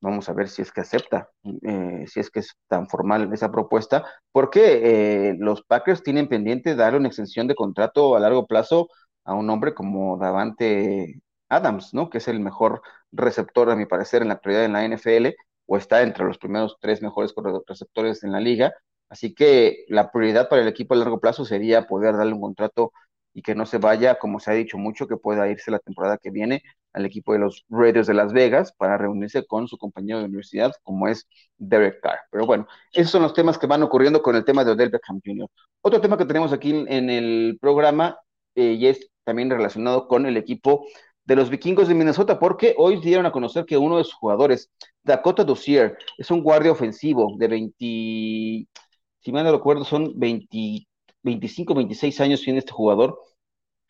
vamos 0.03 0.29
a 0.29 0.35
ver 0.35 0.49
si 0.49 0.63
es 0.63 0.73
que 0.73 0.83
acepta, 0.83 1.31
eh, 1.63 2.05
si 2.09 2.21
es 2.21 2.31
que 2.31 2.41
es 2.41 2.55
tan 2.69 2.89
formal 2.89 3.33
esa 3.33 3.51
propuesta, 3.53 4.05
porque 4.33 5.31
eh, 5.31 5.37
los 5.39 5.63
Packers 5.63 6.03
tienen 6.03 6.29
pendiente 6.29 6.75
darle 6.75 6.99
una 6.99 7.09
extensión 7.09 7.47
de 7.47 7.55
contrato 7.55 8.17
a 8.17 8.21
largo 8.21 8.47
plazo 8.47 8.89
a 9.25 9.35
un 9.35 9.49
hombre 9.51 9.75
como 9.75 10.19
Davante 10.19 11.21
Adams, 11.49 11.95
¿no? 11.95 12.11
Que 12.11 12.19
es 12.19 12.29
el 12.29 12.41
mejor 12.41 12.83
receptor, 13.13 13.71
a 13.71 13.77
mi 13.77 13.87
parecer, 13.87 14.23
en 14.23 14.29
la 14.29 14.35
actualidad 14.35 14.65
en 14.65 14.73
la 14.73 14.85
NFL, 14.85 15.35
o 15.67 15.77
está 15.77 16.03
entre 16.03 16.25
los 16.25 16.39
primeros 16.39 16.77
tres 16.81 17.01
mejores 17.03 17.33
receptores 17.67 18.25
en 18.25 18.33
la 18.33 18.41
liga. 18.41 18.73
Así 19.09 19.35
que 19.35 19.85
la 19.89 20.11
prioridad 20.11 20.49
para 20.49 20.63
el 20.63 20.69
equipo 20.69 20.95
a 20.95 20.97
largo 20.97 21.21
plazo 21.21 21.45
sería 21.45 21.87
poder 21.87 22.17
darle 22.17 22.33
un 22.35 22.41
contrato 22.41 22.93
y 23.35 23.43
que 23.43 23.55
no 23.55 23.67
se 23.67 23.79
vaya, 23.79 24.19
como 24.19 24.41
se 24.41 24.51
ha 24.51 24.55
dicho 24.55 24.79
mucho, 24.79 25.07
que 25.07 25.17
pueda 25.17 25.49
irse 25.49 25.71
la 25.71 25.79
temporada 25.79 26.19
que 26.19 26.31
viene 26.31 26.63
al 26.93 27.07
equipo 27.07 27.33
de 27.33 27.39
los 27.39 27.65
Raiders 27.71 28.07
de 28.07 28.15
Las 28.15 28.33
Vegas 28.33 28.73
para 28.77 28.99
reunirse 28.99 29.47
con 29.47 29.69
su 29.69 29.79
compañero 29.79 30.19
de 30.19 30.27
universidad, 30.27 30.73
como 30.83 31.09
es 31.09 31.27
Derek 31.57 32.01
Carr. 32.03 32.21
Pero 32.31 32.47
bueno, 32.47 32.67
esos 32.93 33.11
son 33.13 33.23
los 33.23 33.35
temas 33.35 33.59
que 33.59 33.67
van 33.67 33.83
ocurriendo 33.83 34.23
con 34.23 34.37
el 34.37 34.45
tema 34.45 34.65
de 34.65 34.73
Odell 34.73 34.91
Beckham 34.91 35.21
Jr. 35.25 35.49
Otro 35.81 36.01
tema 36.01 36.19
que 36.19 36.27
tenemos 36.27 36.53
aquí 36.53 36.85
en 36.89 37.11
el 37.11 37.59
programa 37.61 38.19
eh, 38.55 38.73
y 38.79 38.87
es 38.87 39.09
también 39.25 39.51
relacionado 39.51 40.09
con 40.09 40.27
el 40.27 40.37
equipo 40.37 40.87
de 41.25 41.37
los 41.37 41.51
vikingos 41.51 41.89
de 41.89 41.95
Minnesota, 41.95 42.39
porque 42.39 42.75
hoy 42.77 43.01
dieron 43.01 43.27
a 43.27 43.33
conocer 43.33 43.65
que 43.65 43.79
uno 43.79 43.99
de 43.99 44.05
sus 44.05 44.15
jugadores, 44.15 44.71
Dakota 45.03 45.45
Dossier, 45.45 45.97
es 46.19 46.31
un 46.31 46.43
guardia 46.43 46.73
ofensivo 46.73 47.37
de 47.39 47.49
20, 47.49 47.75
si 47.79 49.33
mal 49.33 49.45
no 49.45 49.53
recuerdo, 49.53 49.85
son 49.85 50.19
20, 50.19 50.87
25, 51.23 51.75
26 51.75 52.21
años 52.21 52.43
tiene 52.43 52.59
este 52.61 52.73
jugador. 52.73 53.19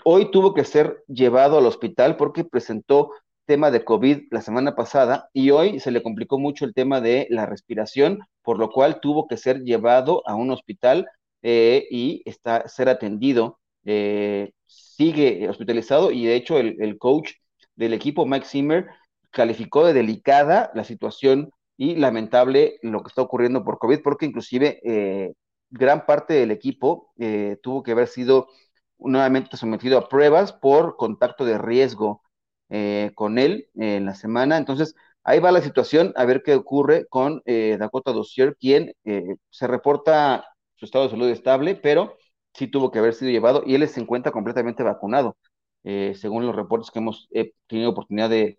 Hoy 0.05 0.31
tuvo 0.31 0.55
que 0.55 0.65
ser 0.65 1.05
llevado 1.09 1.59
al 1.59 1.67
hospital 1.67 2.17
porque 2.17 2.45
presentó 2.45 3.11
tema 3.47 3.71
de 3.71 3.85
COVID 3.85 4.29
la 4.31 4.41
semana 4.41 4.75
pasada 4.75 5.29
y 5.33 5.51
hoy 5.51 5.81
se 5.81 5.91
le 5.91 6.03
complicó 6.03 6.39
mucho 6.39 6.65
el 6.65 6.75
tema 6.75 7.01
de 7.01 7.27
la 7.31 7.47
respiración, 7.47 8.21
por 8.43 8.59
lo 8.59 8.71
cual 8.71 9.01
tuvo 9.01 9.27
que 9.29 9.37
ser 9.37 9.63
llevado 9.63 10.23
a 10.27 10.35
un 10.35 10.51
hospital 10.51 11.09
eh, 11.43 11.87
y 11.91 12.23
está, 12.25 12.69
ser 12.69 12.89
atendido. 12.89 13.59
Eh, 13.85 14.53
sigue 14.67 15.49
hospitalizado 15.49 16.13
y 16.13 16.25
de 16.27 16.37
hecho 16.37 16.59
el, 16.59 16.99
coach 16.99 17.33
del 17.75 17.95
equipo, 17.95 18.27
Mike 18.27 18.47
Zimmer, 18.47 18.87
calificó 19.31 19.85
de 19.85 19.93
delicada 19.93 20.71
la 20.75 20.85
situación 20.85 21.51
y 21.77 21.97
lamentable 21.97 22.79
lo 22.83 23.03
que 23.03 23.09
está 23.09 23.23
ocurriendo 23.23 23.65
por 23.65 23.79
COVID, 23.79 24.01
porque 24.03 24.27
inclusive 24.27 24.81
eh, 24.85 25.33
gran 25.73 26.07
parte 26.07 26.35
del 26.35 26.51
equipo 26.53 27.13
eh, 27.19 27.59
tuvo 27.63 27.83
que 27.83 27.93
haber 27.93 28.09
sido 28.09 28.49
nuevamente 28.99 29.57
sometido 29.57 29.99
a 29.99 30.09
pruebas 30.09 30.53
por 30.53 30.97
contacto 30.97 31.45
de 31.45 31.59
riesgo 31.59 32.23
eh, 32.71 33.13
con 33.15 33.39
él 33.39 33.69
en 33.75 34.07
la 34.07 34.15
semana. 34.15 34.57
Entonces, 34.59 34.95
ahí 35.25 35.41
va 35.41 35.53
la 35.53 35.63
situación, 35.63 36.13
a 36.17 36.25
ver 36.25 36.43
qué 36.45 36.55
ocurre 36.55 37.07
con 37.09 37.43
Dakota 37.79 38.13
Dossier, 38.13 38.57
quien 38.57 38.95
se 39.51 39.67
reporta 39.67 40.45
su 40.77 40.87
estado 40.87 41.05
de 41.05 41.11
salud 41.11 41.29
estable, 41.29 41.75
pero 41.77 42.17
sí 42.55 42.67
tuvo 42.67 42.91
que 42.91 42.99
haber 42.99 43.15
sido 43.15 43.31
llevado 43.31 43.63
y 43.67 43.75
él 43.75 43.87
se 43.89 44.01
encuentra 44.01 44.33
completamente 44.33 44.83
vacunado, 44.83 45.37
eh, 45.85 46.15
según 46.17 46.47
los 46.47 46.57
reportes 46.57 46.91
que 46.91 46.99
hemos 46.99 47.29
tenido 47.67 47.91
oportunidad 47.91 48.31
de, 48.31 48.59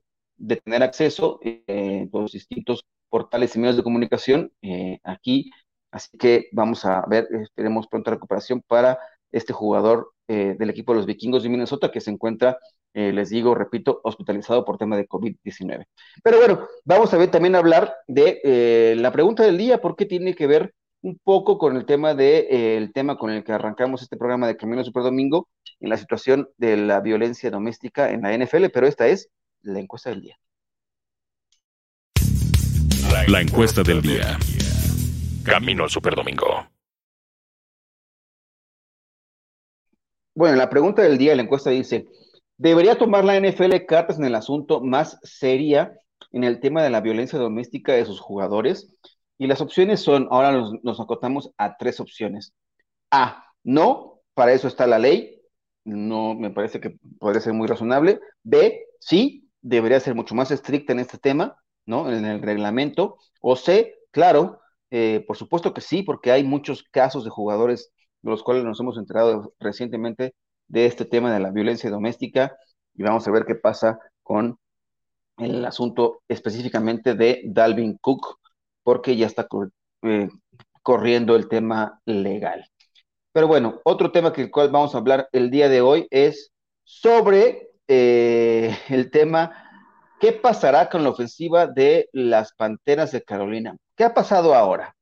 tener 0.63 0.84
acceso 0.84 1.39
eh, 1.43 1.63
en 1.67 2.10
los 2.12 2.32
distintos 2.32 2.86
portales 3.10 3.55
y 3.55 3.60
medios 3.60 3.77
de 3.77 3.84
comunicación 3.84 4.51
eh, 4.62 5.00
aquí. 5.03 5.51
Así 5.93 6.17
que 6.17 6.50
vamos 6.51 6.83
a 6.85 7.05
ver, 7.07 7.27
esperemos 7.41 7.88
pronta 7.88 8.12
recuperación 8.12 8.62
para 8.67 9.00
este 9.31 9.53
jugador 9.53 10.12
del 10.27 10.69
equipo 10.69 10.93
de 10.93 10.97
los 10.97 11.05
vikingos 11.05 11.43
de 11.43 11.50
Minnesota 11.50 11.91
que 11.91 12.01
se 12.01 12.09
encuentra, 12.09 12.57
les 12.93 13.29
digo, 13.29 13.53
repito, 13.53 14.00
hospitalizado 14.03 14.65
por 14.65 14.77
tema 14.77 14.97
de 14.97 15.07
COVID-19. 15.07 15.85
Pero 16.23 16.38
bueno, 16.38 16.67
vamos 16.85 17.13
a 17.13 17.17
ver 17.17 17.29
también 17.29 17.55
hablar 17.55 17.93
de 18.07 18.95
la 18.97 19.12
pregunta 19.12 19.43
del 19.43 19.57
día, 19.57 19.79
¿por 19.79 19.95
qué 19.95 20.05
tiene 20.05 20.33
que 20.33 20.47
ver 20.47 20.73
un 21.03 21.19
poco 21.23 21.57
con 21.57 21.75
el 21.75 21.85
tema 21.85 22.15
de 22.15 22.47
eh, 22.50 22.77
el 22.77 22.91
tema 22.91 23.17
con 23.17 23.29
el 23.29 23.43
que 23.43 23.51
arrancamos 23.51 24.01
este 24.01 24.17
programa 24.17 24.47
de 24.47 24.57
Camino 24.57 24.83
Super 24.83 25.03
Domingo 25.03 25.50
en 25.79 25.89
la 25.89 25.97
situación 25.97 26.50
de 26.57 26.77
la 26.77 27.01
violencia 27.01 27.51
doméstica 27.51 28.09
en 28.12 28.21
la 28.21 28.35
NFL, 28.35 28.67
pero 28.73 28.88
esta 28.88 29.07
es 29.07 29.29
la 29.62 29.79
encuesta 29.79 30.09
del 30.09 30.21
día. 30.21 30.38
La 33.27 33.41
encuesta 33.41 33.83
del 33.83 34.01
día. 34.01 34.38
Camino 35.43 35.83
al 35.83 35.89
Super 35.89 36.15
Domingo. 36.15 36.65
Bueno, 40.35 40.55
la 40.55 40.69
pregunta 40.69 41.01
del 41.01 41.17
día, 41.17 41.35
la 41.35 41.43
encuesta 41.43 41.69
dice, 41.69 42.07
¿debería 42.57 42.97
tomar 42.97 43.23
la 43.25 43.39
NFL 43.39 43.85
cartas 43.88 44.17
en 44.17 44.25
el 44.25 44.35
asunto 44.35 44.81
más 44.81 45.19
seria 45.21 46.00
en 46.31 46.43
el 46.43 46.59
tema 46.59 46.81
de 46.81 46.89
la 46.89 47.01
violencia 47.01 47.38
doméstica 47.38 47.93
de 47.93 48.05
sus 48.05 48.19
jugadores? 48.19 48.95
Y 49.38 49.47
las 49.47 49.62
opciones 49.62 50.00
son, 50.00 50.27
ahora 50.31 50.51
nos, 50.81 51.00
acotamos 51.00 51.51
a 51.57 51.77
tres 51.77 52.00
opciones. 52.00 52.53
A, 53.12 53.45
no, 53.63 54.21
para 54.33 54.53
eso 54.53 54.67
está 54.67 54.88
la 54.88 54.97
ley, 54.97 55.41
no 55.83 56.33
me 56.33 56.50
parece 56.50 56.79
que 56.79 56.97
podría 57.19 57.41
ser 57.41 57.53
muy 57.53 57.67
razonable. 57.67 58.19
B, 58.43 58.85
sí, 59.00 59.50
debería 59.62 60.00
ser 60.00 60.15
mucho 60.15 60.33
más 60.33 60.50
estricta 60.50 60.93
en 60.93 61.00
este 61.00 61.17
tema, 61.17 61.57
¿no? 61.85 62.12
En 62.12 62.25
el 62.25 62.41
reglamento. 62.41 63.17
O 63.41 63.55
C, 63.55 64.00
claro, 64.12 64.62
eh, 64.95 65.23
por 65.25 65.35
supuesto 65.38 65.73
que 65.73 65.81
sí, 65.81 66.03
porque 66.03 66.31
hay 66.31 66.43
muchos 66.43 66.83
casos 66.83 67.23
de 67.23 67.31
jugadores 67.31 67.91
de 68.21 68.29
los 68.29 68.43
cuales 68.43 68.63
nos 68.63 68.79
hemos 68.79 68.95
enterado 68.95 69.51
recientemente 69.59 70.35
de 70.67 70.85
este 70.85 71.03
tema 71.03 71.33
de 71.33 71.39
la 71.39 71.50
violencia 71.50 71.89
doméstica 71.89 72.55
y 72.93 73.01
vamos 73.01 73.27
a 73.27 73.31
ver 73.31 73.45
qué 73.45 73.55
pasa 73.55 73.97
con 74.21 74.59
el 75.38 75.65
asunto 75.65 76.21
específicamente 76.27 77.15
de 77.15 77.41
Dalvin 77.43 77.97
Cook, 77.97 78.38
porque 78.83 79.15
ya 79.17 79.25
está 79.25 79.47
eh, 80.03 80.29
corriendo 80.83 81.35
el 81.35 81.47
tema 81.47 82.00
legal. 82.05 82.63
Pero 83.31 83.47
bueno, 83.47 83.81
otro 83.85 84.12
tema 84.12 84.31
que 84.31 84.51
cual 84.51 84.69
vamos 84.69 84.93
a 84.93 85.00
hablar 85.00 85.27
el 85.31 85.50
día 85.50 85.69
de 85.69 85.81
hoy 85.81 86.05
es 86.12 86.51
sobre 86.83 87.71
eh, 87.88 88.77
el 88.89 89.09
tema 89.09 89.73
¿qué 90.24 90.32
pasará 90.32 90.89
con 90.89 91.03
la 91.03 91.10
ofensiva 91.10 91.68
de 91.68 92.08
las 92.13 92.53
Panteras 92.53 93.12
de 93.12 93.24
Carolina? 93.24 93.75
¿Qué 93.98 94.06
ha 94.06 94.13
pasado 94.13 94.56
ahora? 94.56 94.96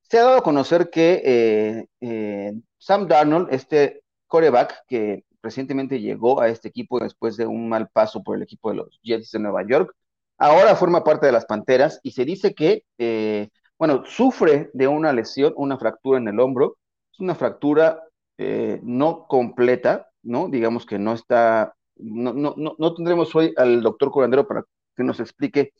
Se 0.00 0.18
ha 0.18 0.22
dado 0.22 0.38
a 0.38 0.42
conocer 0.42 0.88
que 0.88 1.86
eh, 2.00 2.52
Sam 2.78 3.06
Darnold, 3.06 3.52
este 3.52 4.02
coreback 4.26 4.86
que 4.88 5.24
recientemente 5.42 6.00
llegó 6.00 6.40
a 6.40 6.48
este 6.48 6.68
equipo 6.68 6.98
después 6.98 7.36
de 7.36 7.46
un 7.46 7.68
mal 7.68 7.90
paso 7.92 8.22
por 8.22 8.36
el 8.36 8.42
equipo 8.42 8.70
de 8.70 8.76
los 8.76 8.98
Jets 9.02 9.32
de 9.32 9.38
Nueva 9.40 9.66
York, 9.68 9.94
Ahora 10.38 10.74
forma 10.74 11.04
parte 11.04 11.26
de 11.26 11.32
las 11.32 11.46
Panteras 11.46 12.00
y 12.02 12.10
se 12.10 12.24
dice 12.24 12.54
que, 12.54 12.84
eh, 12.98 13.50
bueno, 13.78 14.04
sufre 14.04 14.70
de 14.72 14.88
una 14.88 15.12
lesión, 15.12 15.54
una 15.56 15.78
fractura 15.78 16.18
en 16.18 16.26
el 16.26 16.40
hombro. 16.40 16.76
Es 17.12 17.20
una 17.20 17.36
fractura 17.36 18.02
eh, 18.38 18.80
no 18.82 19.26
completa, 19.28 20.08
¿no? 20.22 20.48
Digamos 20.48 20.86
que 20.86 20.98
no 20.98 21.12
está, 21.12 21.76
no, 21.96 22.32
no, 22.32 22.54
no, 22.78 22.94
tendremos 22.94 23.34
hoy 23.34 23.52
al 23.56 23.82
doctor 23.82 24.10
curandero 24.10 24.46
para 24.46 24.64
que 24.96 25.04
nos 25.04 25.20
explique 25.20 25.72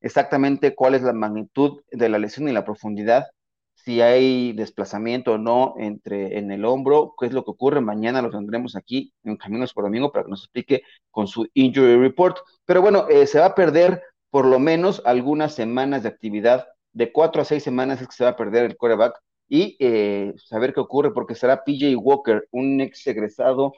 exactamente 0.00 0.74
cuál 0.74 0.94
es 0.94 1.02
la 1.02 1.12
magnitud 1.12 1.82
de 1.90 2.08
la 2.08 2.18
lesión 2.18 2.48
y 2.48 2.52
la 2.52 2.64
profundidad, 2.64 3.26
si 3.74 4.00
hay 4.00 4.52
desplazamiento 4.52 5.34
o 5.34 5.38
no 5.38 5.74
entre 5.78 6.38
en 6.38 6.50
el 6.50 6.64
hombro, 6.64 7.14
qué 7.18 7.26
es 7.26 7.32
lo 7.32 7.44
que 7.44 7.52
ocurre. 7.52 7.80
Mañana 7.80 8.22
lo 8.22 8.30
tendremos 8.30 8.74
aquí 8.74 9.12
en 9.22 9.36
Caminos 9.36 9.72
por 9.72 9.84
Domingo 9.84 10.10
para 10.10 10.24
que 10.24 10.30
nos 10.30 10.42
explique 10.42 10.82
con 11.10 11.28
su 11.28 11.46
injury 11.54 11.96
report. 11.96 12.38
Pero 12.64 12.82
bueno, 12.82 13.06
eh, 13.08 13.26
se 13.26 13.38
va 13.38 13.46
a 13.46 13.54
perder 13.54 14.02
por 14.30 14.44
lo 14.46 14.58
menos 14.58 15.02
algunas 15.04 15.54
semanas 15.54 16.02
de 16.02 16.08
actividad, 16.08 16.66
de 16.92 17.12
cuatro 17.12 17.42
a 17.42 17.44
seis 17.44 17.62
semanas 17.62 18.00
es 18.00 18.08
que 18.08 18.16
se 18.16 18.24
va 18.24 18.30
a 18.30 18.36
perder 18.36 18.64
el 18.64 18.76
coreback 18.76 19.20
y 19.48 19.76
eh, 19.78 20.34
saber 20.36 20.74
qué 20.74 20.80
ocurre 20.80 21.12
porque 21.12 21.34
será 21.34 21.62
PJ 21.64 21.96
Walker, 21.96 22.48
un 22.50 22.80
ex 22.80 23.06
egresado 23.06 23.72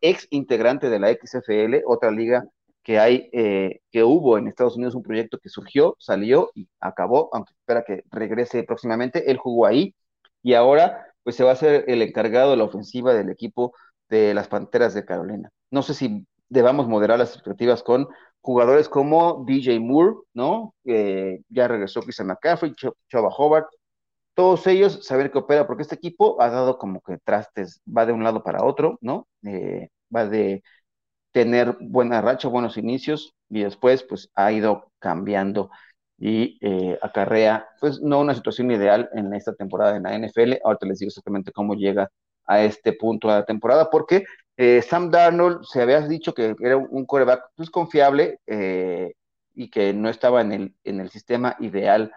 ex 0.00 0.26
integrante 0.30 0.90
de 0.90 0.98
la 0.98 1.12
XFL, 1.12 1.82
otra 1.86 2.10
liga 2.10 2.44
que 2.84 2.98
hay, 2.98 3.30
eh, 3.32 3.80
que 3.90 4.04
hubo 4.04 4.36
en 4.38 4.46
Estados 4.46 4.76
Unidos 4.76 4.94
un 4.94 5.02
proyecto 5.02 5.38
que 5.38 5.48
surgió, 5.48 5.96
salió 5.98 6.50
y 6.54 6.68
acabó, 6.80 7.30
aunque 7.32 7.54
espera 7.54 7.82
que 7.82 8.04
regrese 8.10 8.62
próximamente, 8.62 9.30
él 9.30 9.38
jugó 9.38 9.66
ahí 9.66 9.94
y 10.42 10.54
ahora 10.54 11.06
pues 11.22 11.36
se 11.36 11.44
va 11.44 11.52
a 11.52 11.56
ser 11.56 11.84
el 11.88 12.02
encargado 12.02 12.50
de 12.50 12.58
la 12.58 12.64
ofensiva 12.64 13.14
del 13.14 13.30
equipo 13.30 13.74
de 14.10 14.34
las 14.34 14.48
Panteras 14.48 14.92
de 14.92 15.06
Carolina. 15.06 15.50
No 15.70 15.82
sé 15.82 15.94
si 15.94 16.26
debamos 16.50 16.86
moderar 16.86 17.18
las 17.18 17.30
expectativas 17.34 17.82
con 17.82 18.06
jugadores 18.42 18.90
como 18.90 19.44
DJ 19.46 19.80
Moore, 19.80 20.16
¿no? 20.34 20.74
ya 20.84 21.68
regresó 21.68 22.02
Christian 22.02 22.28
McCaffrey, 22.28 22.74
Chava 23.08 23.28
Hobart, 23.28 23.68
todos 24.34 24.66
ellos 24.66 25.06
saber 25.06 25.30
que 25.30 25.38
opera, 25.38 25.66
porque 25.66 25.82
este 25.82 25.94
equipo 25.96 26.40
ha 26.42 26.50
dado 26.50 26.78
como 26.78 27.00
que 27.00 27.18
trastes, 27.18 27.80
va 27.86 28.06
de 28.06 28.12
un 28.12 28.24
lado 28.24 28.42
para 28.42 28.64
otro, 28.64 28.98
¿no? 29.00 29.28
Eh, 29.44 29.88
va 30.14 30.26
de 30.26 30.62
tener 31.32 31.76
buena 31.80 32.20
racha, 32.20 32.48
buenos 32.48 32.76
inicios 32.78 33.34
y 33.50 33.62
después 33.64 34.04
pues 34.04 34.30
ha 34.34 34.52
ido 34.52 34.90
cambiando 35.00 35.70
y 36.18 36.58
eh, 36.60 36.98
acarrea 37.02 37.68
pues 37.80 38.00
no 38.00 38.20
una 38.20 38.34
situación 38.34 38.70
ideal 38.70 39.10
en 39.14 39.34
esta 39.34 39.54
temporada 39.54 39.96
en 39.96 40.04
la 40.04 40.14
NFL. 40.14 40.60
Ahorita 40.64 40.86
les 40.86 40.98
digo 41.00 41.08
exactamente 41.08 41.52
cómo 41.52 41.74
llega 41.74 42.10
a 42.46 42.62
este 42.62 42.92
punto 42.92 43.28
de 43.28 43.34
la 43.34 43.44
temporada 43.44 43.90
porque 43.90 44.24
eh, 44.56 44.82
Sam 44.82 45.10
Darnold 45.10 45.64
se 45.64 45.82
había 45.82 46.00
dicho 46.02 46.34
que 46.34 46.54
era 46.60 46.76
un 46.76 47.04
coreback 47.06 47.50
pues, 47.56 47.70
confiable 47.70 48.38
eh, 48.46 49.14
y 49.54 49.70
que 49.70 49.92
no 49.92 50.08
estaba 50.08 50.40
en 50.40 50.52
el, 50.52 50.74
en 50.84 51.00
el 51.00 51.10
sistema 51.10 51.56
ideal 51.60 52.12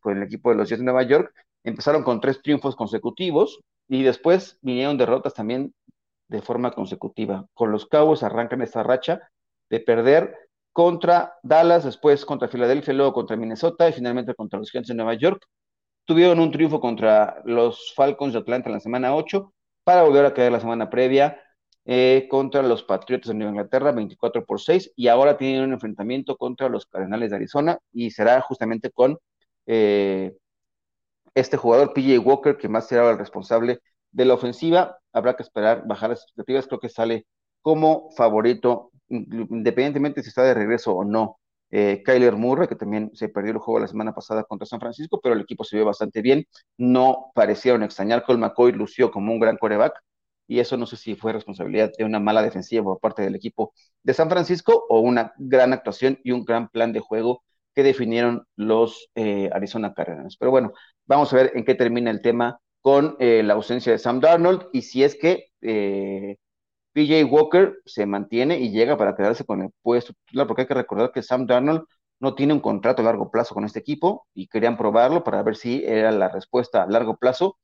con 0.00 0.16
el 0.16 0.22
equipo 0.22 0.50
de 0.50 0.56
los 0.56 0.68
Jets 0.68 0.80
de 0.80 0.84
Nueva 0.84 1.02
York. 1.02 1.32
Empezaron 1.64 2.02
con 2.02 2.20
tres 2.20 2.40
triunfos 2.42 2.76
consecutivos 2.76 3.60
y 3.88 4.02
después 4.02 4.58
vinieron 4.62 4.98
derrotas 4.98 5.34
también 5.34 5.74
de 6.28 6.42
forma 6.42 6.72
consecutiva. 6.72 7.46
Con 7.54 7.72
los 7.72 7.86
Cowboys 7.86 8.22
arrancan 8.22 8.62
esta 8.62 8.82
racha 8.82 9.20
de 9.70 9.80
perder 9.80 10.34
contra 10.72 11.34
Dallas, 11.42 11.84
después 11.84 12.24
contra 12.24 12.48
Filadelfia, 12.48 12.94
luego 12.94 13.12
contra 13.12 13.36
Minnesota 13.36 13.88
y 13.88 13.92
finalmente 13.92 14.34
contra 14.34 14.58
los 14.58 14.70
Giants 14.70 14.88
de 14.88 14.94
Nueva 14.94 15.14
York. 15.14 15.44
Tuvieron 16.04 16.40
un 16.40 16.52
triunfo 16.52 16.80
contra 16.80 17.42
los 17.44 17.92
Falcons 17.94 18.32
de 18.32 18.38
Atlanta 18.38 18.68
en 18.68 18.74
la 18.74 18.80
semana 18.80 19.14
8 19.14 19.52
para 19.84 20.02
volver 20.02 20.24
a 20.24 20.34
caer 20.34 20.52
la 20.52 20.60
semana 20.60 20.88
previa 20.88 21.40
eh, 21.84 22.28
contra 22.30 22.62
los 22.62 22.82
Patriotas 22.82 23.28
de 23.28 23.34
Nueva 23.34 23.52
Inglaterra, 23.52 23.92
24 23.92 24.44
por 24.44 24.60
6, 24.60 24.92
y 24.94 25.08
ahora 25.08 25.36
tienen 25.36 25.64
un 25.64 25.72
enfrentamiento 25.72 26.36
contra 26.36 26.68
los 26.68 26.86
Cardenales 26.86 27.30
de 27.30 27.36
Arizona 27.36 27.78
y 27.92 28.10
será 28.10 28.40
justamente 28.42 28.90
con 28.90 29.18
eh, 29.68 30.34
este 31.34 31.56
jugador, 31.56 31.92
PJ 31.94 32.18
Walker, 32.18 32.56
que 32.56 32.68
más 32.68 32.88
será 32.88 33.10
el 33.10 33.18
responsable 33.18 33.80
de 34.10 34.24
la 34.24 34.34
ofensiva. 34.34 34.98
Habrá 35.12 35.34
que 35.36 35.42
esperar 35.42 35.86
bajar 35.86 36.10
las 36.10 36.22
expectativas. 36.22 36.66
Creo 36.66 36.80
que 36.80 36.88
sale 36.88 37.26
como 37.62 38.10
favorito, 38.12 38.90
independientemente 39.08 40.22
si 40.22 40.28
está 40.28 40.42
de 40.42 40.54
regreso 40.54 40.94
o 40.94 41.04
no. 41.04 41.38
Eh, 41.70 42.02
Kyler 42.04 42.34
Murray, 42.36 42.66
que 42.66 42.76
también 42.76 43.10
se 43.14 43.28
perdió 43.28 43.52
el 43.52 43.58
juego 43.58 43.78
la 43.80 43.88
semana 43.88 44.14
pasada 44.14 44.42
contra 44.44 44.66
San 44.66 44.80
Francisco, 44.80 45.20
pero 45.22 45.34
el 45.34 45.42
equipo 45.42 45.64
se 45.64 45.76
vio 45.76 45.84
bastante 45.84 46.22
bien. 46.22 46.46
No 46.78 47.30
parecieron 47.34 47.82
extrañar. 47.82 48.24
Cole 48.24 48.38
McCoy 48.38 48.72
lució 48.72 49.10
como 49.10 49.32
un 49.32 49.40
gran 49.40 49.56
coreback. 49.58 49.94
Y 50.50 50.60
eso 50.60 50.76
no 50.78 50.86
sé 50.86 50.96
si 50.96 51.14
fue 51.14 51.32
responsabilidad 51.34 51.90
de 51.98 52.04
una 52.04 52.20
mala 52.20 52.42
defensiva 52.42 52.82
por 52.82 53.00
parte 53.00 53.20
del 53.22 53.34
equipo 53.34 53.74
de 54.02 54.14
San 54.14 54.30
Francisco 54.30 54.86
o 54.88 55.00
una 55.00 55.32
gran 55.36 55.74
actuación 55.74 56.18
y 56.24 56.30
un 56.32 56.44
gran 56.44 56.68
plan 56.70 56.92
de 56.94 57.00
juego 57.00 57.42
que 57.78 57.84
definieron 57.84 58.44
los 58.56 59.08
eh, 59.14 59.50
Arizona 59.52 59.94
Cardinals. 59.94 60.36
Pero 60.36 60.50
bueno, 60.50 60.72
vamos 61.06 61.32
a 61.32 61.36
ver 61.36 61.52
en 61.54 61.64
qué 61.64 61.76
termina 61.76 62.10
el 62.10 62.20
tema 62.20 62.58
con 62.80 63.14
eh, 63.20 63.44
la 63.44 63.54
ausencia 63.54 63.92
de 63.92 64.00
Sam 64.00 64.18
Darnold 64.18 64.66
y 64.72 64.82
si 64.82 65.04
es 65.04 65.14
que 65.14 65.52
eh, 65.60 66.38
PJ 66.92 67.24
Walker 67.26 67.76
se 67.84 68.04
mantiene 68.04 68.58
y 68.58 68.72
llega 68.72 68.96
para 68.96 69.14
quedarse 69.14 69.44
con 69.44 69.62
el 69.62 69.70
puesto 69.80 70.12
titular, 70.26 70.48
porque 70.48 70.62
hay 70.62 70.66
que 70.66 70.74
recordar 70.74 71.12
que 71.12 71.22
Sam 71.22 71.46
Darnold 71.46 71.84
no 72.18 72.34
tiene 72.34 72.52
un 72.52 72.58
contrato 72.58 73.02
a 73.02 73.04
largo 73.04 73.30
plazo 73.30 73.54
con 73.54 73.64
este 73.64 73.78
equipo 73.78 74.26
y 74.34 74.48
querían 74.48 74.76
probarlo 74.76 75.22
para 75.22 75.40
ver 75.44 75.54
si 75.54 75.84
era 75.84 76.10
la 76.10 76.28
respuesta 76.30 76.82
a 76.82 76.88
largo 76.88 77.16
plazo 77.16 77.58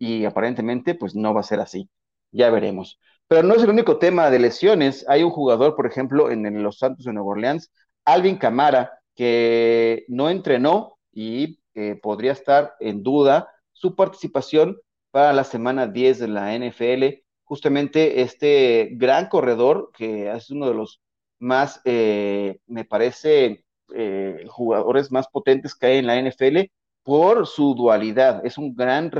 y 0.00 0.24
aparentemente 0.24 0.96
pues 0.96 1.14
no 1.14 1.32
va 1.32 1.42
a 1.42 1.44
ser 1.44 1.60
así. 1.60 1.88
Ya 2.32 2.50
veremos. 2.50 2.98
Pero 3.28 3.44
no 3.44 3.54
es 3.54 3.62
el 3.62 3.70
único 3.70 3.98
tema 3.98 4.30
de 4.30 4.40
lesiones. 4.40 5.06
Hay 5.08 5.22
un 5.22 5.30
jugador, 5.30 5.76
por 5.76 5.86
ejemplo, 5.86 6.28
en 6.28 6.60
los 6.60 6.78
Santos 6.78 7.04
de 7.04 7.12
Nueva 7.12 7.30
Orleans, 7.30 7.70
Alvin 8.04 8.36
Camara, 8.36 8.99
que 9.20 10.06
no 10.08 10.30
entrenó 10.30 10.96
y 11.12 11.60
eh, 11.74 11.94
podría 12.02 12.32
estar 12.32 12.72
en 12.80 13.02
duda 13.02 13.52
su 13.70 13.94
participación 13.94 14.80
para 15.10 15.34
la 15.34 15.44
semana 15.44 15.86
10 15.86 16.20
de 16.20 16.28
la 16.28 16.54
NFL. 16.58 17.22
Justamente 17.44 18.22
este 18.22 18.88
gran 18.92 19.28
corredor, 19.28 19.90
que 19.94 20.32
es 20.32 20.48
uno 20.48 20.68
de 20.68 20.74
los 20.74 21.02
más, 21.38 21.82
eh, 21.84 22.60
me 22.66 22.86
parece, 22.86 23.66
eh, 23.94 24.46
jugadores 24.48 25.12
más 25.12 25.28
potentes 25.28 25.74
que 25.74 25.88
hay 25.88 25.98
en 25.98 26.06
la 26.06 26.16
NFL 26.16 26.70
por 27.02 27.46
su 27.46 27.74
dualidad. 27.74 28.40
Es 28.46 28.56
un 28.56 28.74
gran 28.74 29.10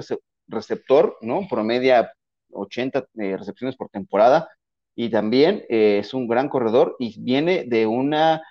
receptor, 0.49 1.19
¿no? 1.21 1.47
Promedia 1.47 2.11
80 2.53 3.07
recepciones 3.37 3.77
por 3.77 3.91
temporada 3.91 4.49
y 4.97 5.11
también 5.11 5.63
es 5.69 6.15
un 6.15 6.27
gran 6.27 6.49
corredor 6.49 6.97
y 6.99 7.21
viene 7.21 7.65
de 7.65 7.87
una 7.87 8.43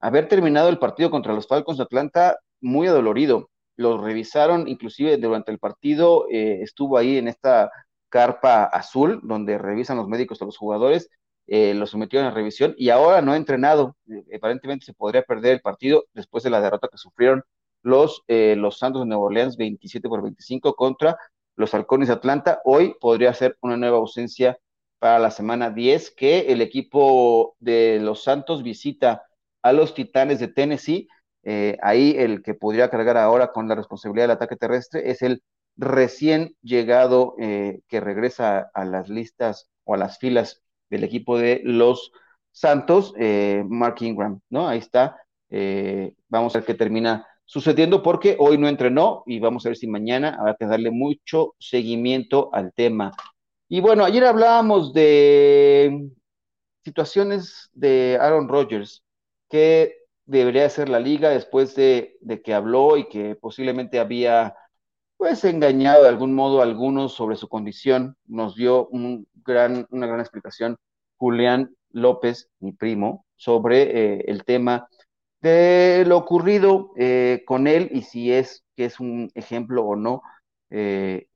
haber 0.00 0.28
terminado 0.28 0.68
el 0.68 0.78
partido 0.78 1.10
contra 1.10 1.32
los 1.32 1.46
Falcons 1.46 1.78
de 1.78 1.84
Atlanta 1.84 2.38
muy 2.60 2.86
adolorido. 2.86 3.50
Lo 3.76 3.98
revisaron, 3.98 4.68
inclusive 4.68 5.16
durante 5.18 5.52
el 5.52 5.58
partido 5.58 6.26
eh, 6.30 6.60
estuvo 6.62 6.96
ahí 6.96 7.18
en 7.18 7.28
esta 7.28 7.70
carpa 8.08 8.64
azul, 8.64 9.20
donde 9.22 9.58
revisan 9.58 9.96
los 9.96 10.08
médicos 10.08 10.40
a 10.40 10.46
los 10.46 10.56
jugadores, 10.56 11.10
eh, 11.46 11.74
lo 11.74 11.86
sometieron 11.86 12.26
a 12.26 12.32
revisión 12.32 12.74
y 12.76 12.90
ahora 12.90 13.20
no 13.22 13.32
ha 13.32 13.36
entrenado. 13.36 13.96
Eh, 14.08 14.36
aparentemente 14.36 14.86
se 14.86 14.94
podría 14.94 15.22
perder 15.22 15.54
el 15.54 15.60
partido 15.60 16.04
después 16.14 16.42
de 16.44 16.50
la 16.50 16.60
derrota 16.60 16.88
que 16.90 16.98
sufrieron 16.98 17.42
los, 17.82 18.24
los 18.26 18.78
Santos 18.78 19.02
de 19.02 19.06
Nueva 19.06 19.24
Orleans 19.24 19.56
27 19.56 20.08
por 20.08 20.20
25 20.22 20.74
contra 20.74 21.16
los 21.54 21.72
Halcones 21.72 22.08
de 22.08 22.14
Atlanta. 22.14 22.60
Hoy 22.64 22.96
podría 23.00 23.32
ser 23.32 23.56
una 23.60 23.76
nueva 23.76 23.98
ausencia 23.98 24.58
para 24.98 25.18
la 25.18 25.30
semana 25.30 25.70
10 25.70 26.10
que 26.12 26.40
el 26.52 26.62
equipo 26.62 27.54
de 27.60 27.98
los 28.00 28.24
Santos 28.24 28.62
visita 28.62 29.22
a 29.68 29.72
los 29.72 29.94
Titanes 29.94 30.38
de 30.38 30.48
Tennessee. 30.48 31.08
Eh, 31.42 31.76
ahí 31.82 32.14
el 32.16 32.42
que 32.42 32.54
podría 32.54 32.90
cargar 32.90 33.16
ahora 33.16 33.52
con 33.52 33.68
la 33.68 33.74
responsabilidad 33.74 34.24
del 34.24 34.36
ataque 34.36 34.56
terrestre 34.56 35.10
es 35.10 35.22
el 35.22 35.42
recién 35.76 36.56
llegado 36.62 37.34
eh, 37.38 37.80
que 37.88 38.00
regresa 38.00 38.70
a 38.74 38.84
las 38.84 39.08
listas 39.08 39.68
o 39.84 39.94
a 39.94 39.96
las 39.96 40.18
filas 40.18 40.62
del 40.90 41.04
equipo 41.04 41.38
de 41.38 41.60
los 41.64 42.12
Santos, 42.52 43.12
eh, 43.18 43.64
Mark 43.68 43.96
Ingram, 44.00 44.40
¿no? 44.48 44.68
Ahí 44.68 44.78
está. 44.78 45.16
vamos 46.28 46.54
a 46.54 46.58
ver 46.58 46.66
qué 46.66 46.74
termina 46.74 47.26
sucediendo 47.44 48.02
porque 48.02 48.36
hoy 48.38 48.58
no 48.58 48.68
entrenó 48.68 49.22
y 49.26 49.38
vamos 49.38 49.64
a 49.64 49.68
ver 49.68 49.76
si 49.76 49.86
mañana 49.86 50.36
habrá 50.38 50.56
que 50.56 50.66
darle 50.66 50.90
mucho 50.90 51.54
seguimiento 51.58 52.50
al 52.52 52.72
tema. 52.72 53.12
Y 53.68 53.80
bueno, 53.80 54.04
ayer 54.04 54.24
hablábamos 54.24 54.92
de 54.92 56.10
situaciones 56.84 57.68
de 57.72 58.18
Aaron 58.20 58.48
Rodgers 58.48 59.02
qué 59.48 59.96
debería 60.26 60.66
hacer 60.66 60.88
la 60.88 61.00
liga 61.00 61.30
después 61.30 61.74
de, 61.74 62.18
que 62.44 62.54
habló 62.54 62.96
y 62.96 63.08
que 63.08 63.36
posiblemente 63.36 63.98
había 63.98 64.56
pues 65.16 65.44
engañado 65.44 66.02
de 66.02 66.10
algún 66.10 66.34
modo 66.34 66.60
a 66.60 66.64
algunos 66.64 67.14
sobre 67.14 67.36
su 67.36 67.48
condición. 67.48 68.16
Nos 68.26 68.54
dio 68.54 68.86
un 68.88 69.26
gran, 69.34 69.86
una 69.90 70.06
gran 70.06 70.20
explicación 70.20 70.76
Julián 71.16 71.74
López, 71.90 72.50
mi 72.60 72.72
primo, 72.72 73.24
sobre 73.36 73.82
eh, 73.82 74.24
el 74.26 74.44
tema 74.44 74.88
de 75.40 76.04
lo 76.06 76.18
ocurrido 76.18 76.92
eh, 76.96 77.42
con 77.46 77.66
él 77.66 77.88
y 77.92 78.02
si 78.02 78.32
es 78.32 78.64
que 78.74 78.86
es 78.86 79.00
un 79.00 79.30
ejemplo 79.34 79.84
o 79.84 79.96
no 79.96 80.22
eh, 80.70 81.28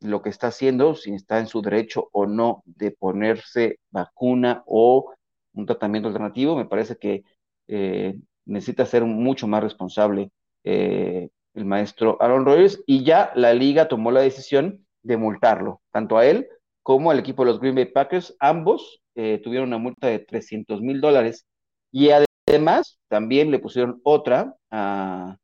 lo 0.00 0.22
que 0.22 0.28
está 0.30 0.48
haciendo, 0.48 0.94
si 0.94 1.14
está 1.14 1.38
en 1.38 1.46
su 1.46 1.62
derecho 1.62 2.08
o 2.12 2.26
no 2.26 2.62
de 2.66 2.90
ponerse 2.90 3.80
vacuna 3.90 4.62
o 4.66 5.12
un 5.56 5.66
tratamiento 5.66 6.08
alternativo, 6.08 6.56
me 6.56 6.66
parece 6.66 6.96
que 6.96 7.24
eh, 7.68 8.16
necesita 8.44 8.86
ser 8.86 9.04
mucho 9.04 9.46
más 9.48 9.62
responsable 9.62 10.30
eh, 10.64 11.28
el 11.54 11.64
maestro 11.64 12.18
Aaron 12.20 12.44
Rodgers 12.44 12.82
y 12.86 13.04
ya 13.04 13.32
la 13.34 13.54
liga 13.54 13.88
tomó 13.88 14.10
la 14.10 14.20
decisión 14.20 14.86
de 15.02 15.16
multarlo, 15.16 15.80
tanto 15.90 16.18
a 16.18 16.26
él 16.26 16.48
como 16.82 17.10
al 17.10 17.18
equipo 17.18 17.44
de 17.44 17.50
los 17.50 17.60
Green 17.60 17.74
Bay 17.74 17.86
Packers, 17.86 18.36
ambos 18.38 19.02
eh, 19.16 19.40
tuvieron 19.42 19.68
una 19.68 19.78
multa 19.78 20.06
de 20.06 20.20
300 20.20 20.80
mil 20.82 21.00
dólares 21.00 21.46
y 21.90 22.10
además 22.46 23.00
también 23.08 23.50
le 23.50 23.58
pusieron 23.58 24.00
otra 24.04 24.54
a 24.70 25.36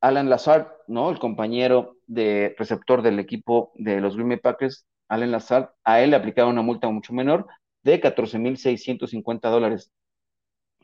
Alan 0.00 0.28
Lazard, 0.28 0.68
¿no? 0.88 1.10
El 1.10 1.18
compañero 1.18 1.96
de 2.06 2.54
receptor 2.58 3.02
del 3.02 3.18
equipo 3.18 3.72
de 3.76 4.00
los 4.00 4.14
Green 4.14 4.28
Bay 4.28 4.38
Packers, 4.38 4.86
Alan 5.08 5.32
Lazard, 5.32 5.70
a 5.84 6.00
él 6.00 6.10
le 6.10 6.16
aplicaron 6.16 6.52
una 6.52 6.62
multa 6.62 6.88
mucho 6.90 7.12
menor 7.12 7.46
de 7.82 8.00
14.650 8.00 9.50
dólares. 9.50 9.92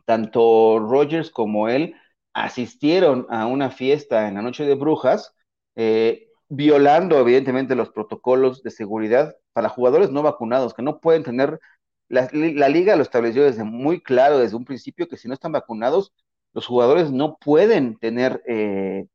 Tanto 0.05 0.79
Rogers 0.79 1.31
como 1.31 1.69
él 1.69 1.95
asistieron 2.33 3.27
a 3.31 3.47
una 3.47 3.71
fiesta 3.71 4.29
en 4.29 4.35
la 4.35 4.43
noche 4.43 4.65
de 4.65 4.75
brujas, 4.75 5.35
eh, 5.77 6.29
violando 6.49 7.19
evidentemente 7.19 7.75
los 7.75 7.91
protocolos 7.91 8.63
de 8.63 8.71
seguridad 8.71 9.37
para 9.53 9.69
jugadores 9.69 10.11
no 10.11 10.23
vacunados, 10.23 10.75
que 10.75 10.83
no 10.83 11.01
pueden 11.01 11.25
tener, 11.25 11.61
la, 12.09 12.29
liga 12.69 12.97
lo 12.97 13.03
estableció 13.03 13.45
desde 13.45 13.65
muy 13.65 14.01
claro, 14.03 14.39
desde 14.39 14.57
un 14.57 14.65
principio, 14.65 15.09
que 15.09 15.17
si 15.17 15.29
no 15.29 15.35
están 15.35 15.53
vacunados, 15.53 16.13
los 16.55 16.67
jugadores 16.67 17.11
no 17.11 17.37
pueden 17.39 17.99
tener 17.99 18.43
eh, 18.47 19.07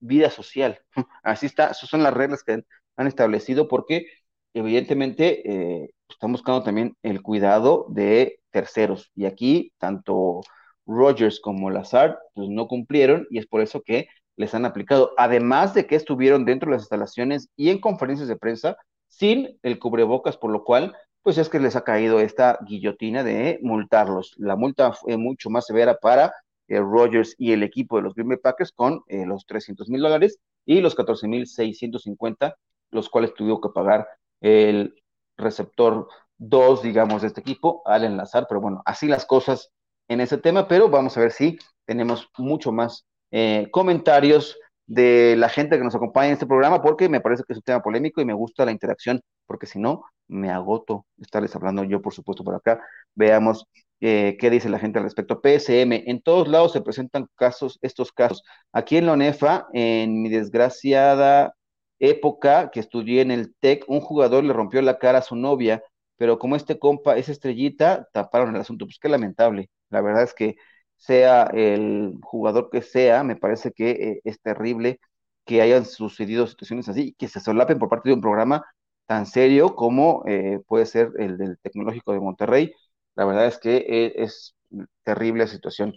vida 0.00 0.30
social. 0.30 0.80
Así 1.22 1.46
está, 1.46 1.68
esas 1.68 1.88
son 1.88 2.02
las 2.02 2.14
reglas 2.14 2.42
que 2.44 2.52
han, 2.96 3.06
establecido 3.06 3.68
porque 3.68 4.06
evidentemente 4.54 5.82
eh, 5.82 5.90
están 6.08 6.32
buscando 6.32 6.62
también 6.62 6.96
el 7.02 7.22
cuidado 7.22 7.86
de 7.88 8.40
terceros. 8.50 9.10
Y 9.14 9.26
aquí, 9.26 9.72
tanto 9.78 10.40
Rogers 10.86 11.40
como 11.40 11.70
Lazard, 11.70 12.16
pues 12.34 12.48
no 12.48 12.68
cumplieron 12.68 13.26
y 13.30 13.38
es 13.38 13.46
por 13.46 13.60
eso 13.60 13.82
que 13.82 14.08
les 14.36 14.54
han 14.54 14.64
aplicado. 14.64 15.12
Además 15.16 15.74
de 15.74 15.86
que 15.86 15.96
estuvieron 15.96 16.44
dentro 16.44 16.70
de 16.70 16.76
las 16.76 16.82
instalaciones 16.82 17.48
y 17.56 17.70
en 17.70 17.80
conferencias 17.80 18.28
de 18.28 18.36
prensa 18.36 18.76
sin 19.08 19.58
el 19.62 19.78
cubrebocas, 19.78 20.36
por 20.36 20.50
lo 20.50 20.64
cual, 20.64 20.94
pues 21.22 21.38
es 21.38 21.48
que 21.48 21.60
les 21.60 21.76
ha 21.76 21.84
caído 21.84 22.20
esta 22.20 22.58
guillotina 22.66 23.24
de 23.24 23.58
multarlos. 23.62 24.34
La 24.36 24.56
multa 24.56 24.92
fue 24.92 25.16
mucho 25.16 25.50
más 25.50 25.66
severa 25.66 25.96
para 25.96 26.32
eh, 26.68 26.78
Rogers 26.80 27.34
y 27.38 27.52
el 27.52 27.62
equipo 27.62 27.96
de 27.96 28.02
los 28.02 28.14
Green 28.14 28.28
Bay 28.28 28.38
Packers 28.38 28.72
con 28.72 29.02
eh, 29.08 29.24
los 29.26 29.46
300 29.46 29.88
mil 29.88 30.02
dólares 30.02 30.38
y 30.64 30.80
los 30.80 30.94
14 30.94 31.28
mil 31.28 31.46
650, 31.46 32.56
los 32.90 33.08
cuales 33.08 33.34
tuvo 33.34 33.60
que 33.60 33.70
pagar 33.70 34.06
el 34.40 34.94
receptor 35.36 36.08
2, 36.38 36.82
digamos, 36.82 37.22
de 37.22 37.28
este 37.28 37.40
equipo 37.40 37.82
al 37.84 38.04
enlazar. 38.04 38.46
Pero 38.48 38.60
bueno, 38.60 38.82
así 38.84 39.06
las 39.06 39.24
cosas 39.24 39.70
en 40.08 40.20
ese 40.20 40.38
tema, 40.38 40.68
pero 40.68 40.88
vamos 40.88 41.16
a 41.16 41.20
ver 41.20 41.32
si 41.32 41.58
tenemos 41.84 42.28
mucho 42.38 42.72
más 42.72 43.06
eh, 43.30 43.68
comentarios 43.72 44.56
de 44.86 45.34
la 45.36 45.48
gente 45.48 45.76
que 45.78 45.84
nos 45.84 45.94
acompaña 45.94 46.28
en 46.28 46.32
este 46.34 46.46
programa, 46.46 46.80
porque 46.80 47.08
me 47.08 47.20
parece 47.20 47.42
que 47.44 47.52
es 47.52 47.58
un 47.58 47.62
tema 47.62 47.82
polémico 47.82 48.20
y 48.20 48.24
me 48.24 48.32
gusta 48.34 48.64
la 48.64 48.70
interacción, 48.70 49.20
porque 49.46 49.66
si 49.66 49.80
no, 49.80 50.04
me 50.28 50.50
agoto 50.50 51.06
estarles 51.20 51.54
hablando 51.56 51.84
yo, 51.84 52.00
por 52.00 52.14
supuesto, 52.14 52.44
por 52.44 52.54
acá. 52.54 52.80
Veamos 53.14 53.66
eh, 54.00 54.36
qué 54.38 54.50
dice 54.50 54.68
la 54.68 54.78
gente 54.78 54.98
al 54.98 55.04
respecto. 55.04 55.40
PSM, 55.42 56.04
en 56.06 56.22
todos 56.22 56.48
lados 56.48 56.72
se 56.72 56.82
presentan 56.82 57.26
casos, 57.34 57.78
estos 57.82 58.12
casos. 58.12 58.42
Aquí 58.72 58.96
en 58.96 59.06
la 59.06 59.12
ONEFA, 59.12 59.66
en 59.72 60.22
mi 60.22 60.28
desgraciada 60.28 61.55
época 61.98 62.70
que 62.70 62.80
estudié 62.80 63.22
en 63.22 63.30
el 63.30 63.54
TEC, 63.60 63.84
un 63.88 64.00
jugador 64.00 64.44
le 64.44 64.52
rompió 64.52 64.82
la 64.82 64.98
cara 64.98 65.18
a 65.18 65.22
su 65.22 65.36
novia, 65.36 65.82
pero 66.16 66.38
como 66.38 66.56
este 66.56 66.78
compa 66.78 67.16
es 67.16 67.28
estrellita, 67.28 68.08
taparon 68.12 68.54
el 68.54 68.60
asunto. 68.60 68.86
Pues 68.86 68.98
qué 68.98 69.08
lamentable. 69.08 69.70
La 69.90 70.00
verdad 70.00 70.22
es 70.24 70.34
que 70.34 70.56
sea 70.96 71.44
el 71.52 72.14
jugador 72.22 72.70
que 72.70 72.82
sea, 72.82 73.22
me 73.24 73.36
parece 73.36 73.72
que 73.72 73.90
eh, 73.90 74.20
es 74.24 74.40
terrible 74.40 75.00
que 75.44 75.62
hayan 75.62 75.84
sucedido 75.84 76.46
situaciones 76.46 76.88
así, 76.88 77.14
que 77.18 77.28
se 77.28 77.40
solapen 77.40 77.78
por 77.78 77.88
parte 77.88 78.08
de 78.08 78.14
un 78.14 78.20
programa 78.20 78.64
tan 79.06 79.26
serio 79.26 79.76
como 79.76 80.24
eh, 80.26 80.60
puede 80.66 80.86
ser 80.86 81.12
el 81.18 81.38
del 81.38 81.58
Tecnológico 81.58 82.12
de 82.12 82.20
Monterrey. 82.20 82.72
La 83.14 83.24
verdad 83.24 83.46
es 83.46 83.58
que 83.58 83.76
eh, 83.88 84.14
es 84.16 84.56
terrible 85.04 85.44
la 85.44 85.50
situación. 85.50 85.94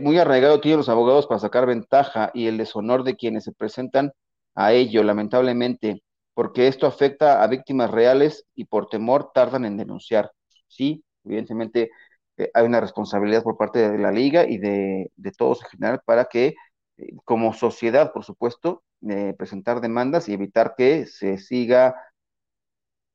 muy 0.00 0.18
arraigado 0.18 0.60
tienen 0.60 0.78
los 0.78 0.88
abogados 0.88 1.26
para 1.26 1.40
sacar 1.40 1.66
ventaja 1.66 2.30
y 2.34 2.46
el 2.46 2.58
deshonor 2.58 3.04
de 3.04 3.16
quienes 3.16 3.44
se 3.44 3.52
presentan 3.52 4.12
a 4.54 4.72
ello, 4.72 5.02
lamentablemente, 5.02 6.02
porque 6.34 6.68
esto 6.68 6.86
afecta 6.86 7.42
a 7.42 7.46
víctimas 7.46 7.90
reales 7.90 8.46
y 8.54 8.66
por 8.66 8.88
temor 8.88 9.30
tardan 9.34 9.64
en 9.64 9.76
denunciar. 9.76 10.30
Sí, 10.68 11.04
evidentemente 11.24 11.90
eh, 12.36 12.50
hay 12.54 12.64
una 12.66 12.80
responsabilidad 12.80 13.42
por 13.42 13.56
parte 13.56 13.90
de 13.90 13.98
la 13.98 14.12
liga 14.12 14.46
y 14.48 14.58
de, 14.58 15.10
todos 15.36 15.62
en 15.62 15.68
general 15.70 16.00
para 16.04 16.26
que, 16.26 16.54
eh, 16.98 17.12
como 17.24 17.52
sociedad, 17.52 18.12
por 18.12 18.24
supuesto, 18.24 18.82
eh, 19.08 19.34
presentar 19.36 19.80
demandas 19.80 20.28
y 20.28 20.34
evitar 20.34 20.74
que 20.76 21.06
se 21.06 21.38
siga 21.38 21.94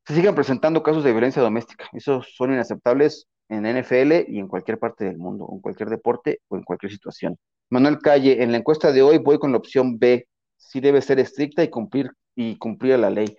se 0.07 0.15
sigan 0.15 0.35
presentando 0.35 0.83
casos 0.83 1.03
de 1.03 1.11
violencia 1.11 1.41
doméstica. 1.41 1.89
Esos 1.91 2.33
son 2.35 2.53
inaceptables 2.53 3.27
en 3.49 3.65
NFL 3.65 4.25
y 4.29 4.39
en 4.39 4.47
cualquier 4.47 4.79
parte 4.79 5.03
del 5.03 5.17
mundo, 5.17 5.49
en 5.51 5.59
cualquier 5.59 5.89
deporte 5.89 6.39
o 6.47 6.55
en 6.55 6.63
cualquier 6.63 6.93
situación. 6.93 7.37
Manuel 7.69 7.99
Calle, 7.99 8.41
en 8.41 8.53
la 8.53 8.57
encuesta 8.59 8.93
de 8.93 9.01
hoy 9.01 9.17
voy 9.17 9.37
con 9.37 9.51
la 9.51 9.57
opción 9.57 9.99
B, 9.99 10.25
sí 10.57 10.79
debe 10.79 11.01
ser 11.01 11.19
estricta 11.19 11.63
y 11.63 11.69
cumplir 11.69 12.11
y 12.35 12.57
cumplir 12.57 12.99
la 12.99 13.09
ley. 13.09 13.37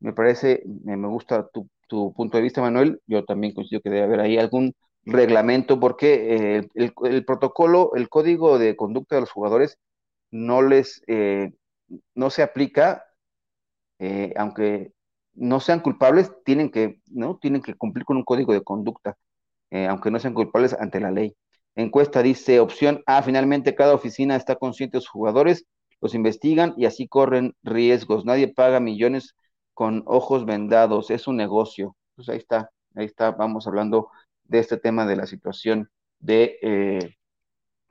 Me 0.00 0.12
parece, 0.12 0.62
me, 0.84 0.96
gusta 1.08 1.48
tu, 1.48 1.68
tu, 1.88 2.12
punto 2.14 2.36
de 2.36 2.42
vista, 2.42 2.60
Manuel. 2.60 3.00
Yo 3.06 3.24
también 3.24 3.54
considero 3.54 3.82
que 3.82 3.90
debe 3.90 4.02
haber 4.04 4.20
ahí 4.20 4.38
algún 4.38 4.74
reglamento 5.06 5.78
porque 5.80 6.58
eh, 6.58 6.68
el, 6.74 7.24
protocolo, 7.24 7.92
el 7.94 8.08
código 8.08 8.58
de 8.58 8.76
conducta 8.76 9.16
de 9.16 9.22
los 9.22 9.30
jugadores 9.30 9.78
no 10.30 10.62
les, 10.62 11.02
eh, 11.06 11.52
no 12.14 12.30
se 12.30 12.42
aplica, 12.42 13.04
eh, 13.98 14.32
aunque 14.36 14.92
no 15.34 15.60
sean 15.60 15.80
culpables, 15.80 16.32
tienen 16.44 16.70
que, 16.70 17.00
¿no? 17.06 17.38
Tienen 17.38 17.62
que 17.62 17.74
cumplir 17.74 18.04
con 18.04 18.16
un 18.16 18.24
código 18.24 18.52
de 18.52 18.62
conducta, 18.62 19.16
aunque 19.88 20.12
no 20.12 20.20
sean 20.20 20.34
culpables 20.34 20.72
ante 20.74 21.00
la 21.00 21.10
ley. 21.10 21.34
Encuesta 21.74 22.22
dice, 22.22 22.60
opción 22.60 23.02
A, 23.06 23.22
finalmente 23.22 23.74
cada 23.74 23.94
oficina 23.94 24.36
está 24.36 24.54
consciente 24.54 24.98
de 24.98 25.00
sus 25.00 25.10
jugadores, 25.10 25.66
los 26.04 26.14
investigan 26.14 26.74
y 26.76 26.84
así 26.84 27.08
corren 27.08 27.54
riesgos. 27.62 28.26
Nadie 28.26 28.48
paga 28.48 28.78
millones 28.78 29.34
con 29.72 30.02
ojos 30.04 30.44
vendados, 30.44 31.10
es 31.10 31.26
un 31.26 31.38
negocio. 31.38 31.96
Pues 32.14 32.28
ahí 32.28 32.36
está, 32.36 32.70
ahí 32.94 33.06
está, 33.06 33.30
vamos 33.30 33.66
hablando 33.66 34.10
de 34.44 34.58
este 34.58 34.76
tema 34.76 35.06
de 35.06 35.16
la 35.16 35.26
situación 35.26 35.88
de 36.18 36.58
eh, 36.60 37.14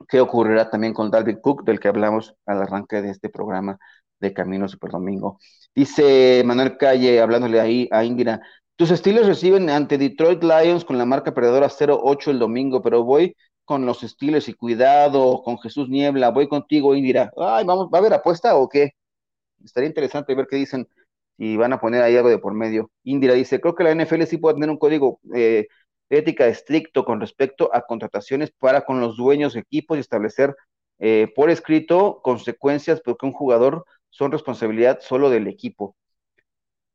qué 0.08 0.20
ocurrirá 0.20 0.70
también 0.70 0.94
con 0.94 1.10
Dalvin 1.10 1.40
Cook, 1.40 1.64
del 1.64 1.80
que 1.80 1.88
hablamos 1.88 2.36
al 2.46 2.62
arranque 2.62 3.02
de 3.02 3.10
este 3.10 3.30
programa 3.30 3.78
de 4.20 4.32
Camino 4.32 4.68
Super 4.68 4.92
Domingo. 4.92 5.40
Dice 5.74 6.44
Manuel 6.46 6.76
Calle, 6.76 7.20
hablándole 7.20 7.60
ahí 7.60 7.88
a 7.90 8.04
Indira, 8.04 8.40
tus 8.76 8.92
estilos 8.92 9.26
reciben 9.26 9.68
ante 9.70 9.98
Detroit 9.98 10.40
Lions 10.44 10.84
con 10.84 10.98
la 10.98 11.04
marca 11.04 11.34
perdedora 11.34 11.68
0-8 11.68 12.30
el 12.30 12.38
domingo, 12.38 12.80
pero 12.80 13.02
voy 13.02 13.34
con 13.64 13.86
los 13.86 14.02
estilos 14.02 14.48
y 14.48 14.54
cuidado 14.54 15.42
con 15.42 15.58
Jesús 15.58 15.88
Niebla, 15.88 16.30
voy 16.30 16.48
contigo, 16.48 16.94
Indira. 16.94 17.32
Ay, 17.36 17.64
vamos, 17.64 17.88
¿va 17.92 17.98
a 17.98 18.00
haber 18.00 18.14
apuesta 18.14 18.56
o 18.56 18.68
qué? 18.68 18.92
Estaría 19.64 19.88
interesante 19.88 20.34
ver 20.34 20.46
qué 20.48 20.56
dicen 20.56 20.88
y 21.38 21.56
van 21.56 21.72
a 21.72 21.80
poner 21.80 22.02
ahí 22.02 22.16
algo 22.16 22.28
de 22.28 22.38
por 22.38 22.54
medio. 22.54 22.90
Indira 23.04 23.34
dice, 23.34 23.60
creo 23.60 23.74
que 23.74 23.84
la 23.84 23.94
NFL 23.94 24.24
sí 24.24 24.38
puede 24.38 24.54
tener 24.54 24.70
un 24.70 24.78
código 24.78 25.20
eh, 25.34 25.68
ética 26.10 26.46
estricto 26.46 27.04
con 27.04 27.20
respecto 27.20 27.70
a 27.74 27.82
contrataciones 27.82 28.52
para 28.58 28.84
con 28.84 29.00
los 29.00 29.16
dueños 29.16 29.54
de 29.54 29.60
equipos 29.60 29.96
y 29.96 30.00
establecer 30.00 30.54
eh, 30.98 31.32
por 31.34 31.50
escrito 31.50 32.20
consecuencias 32.22 33.00
porque 33.00 33.26
un 33.26 33.32
jugador 33.32 33.84
son 34.10 34.32
responsabilidad 34.32 35.00
solo 35.00 35.30
del 35.30 35.48
equipo. 35.48 35.96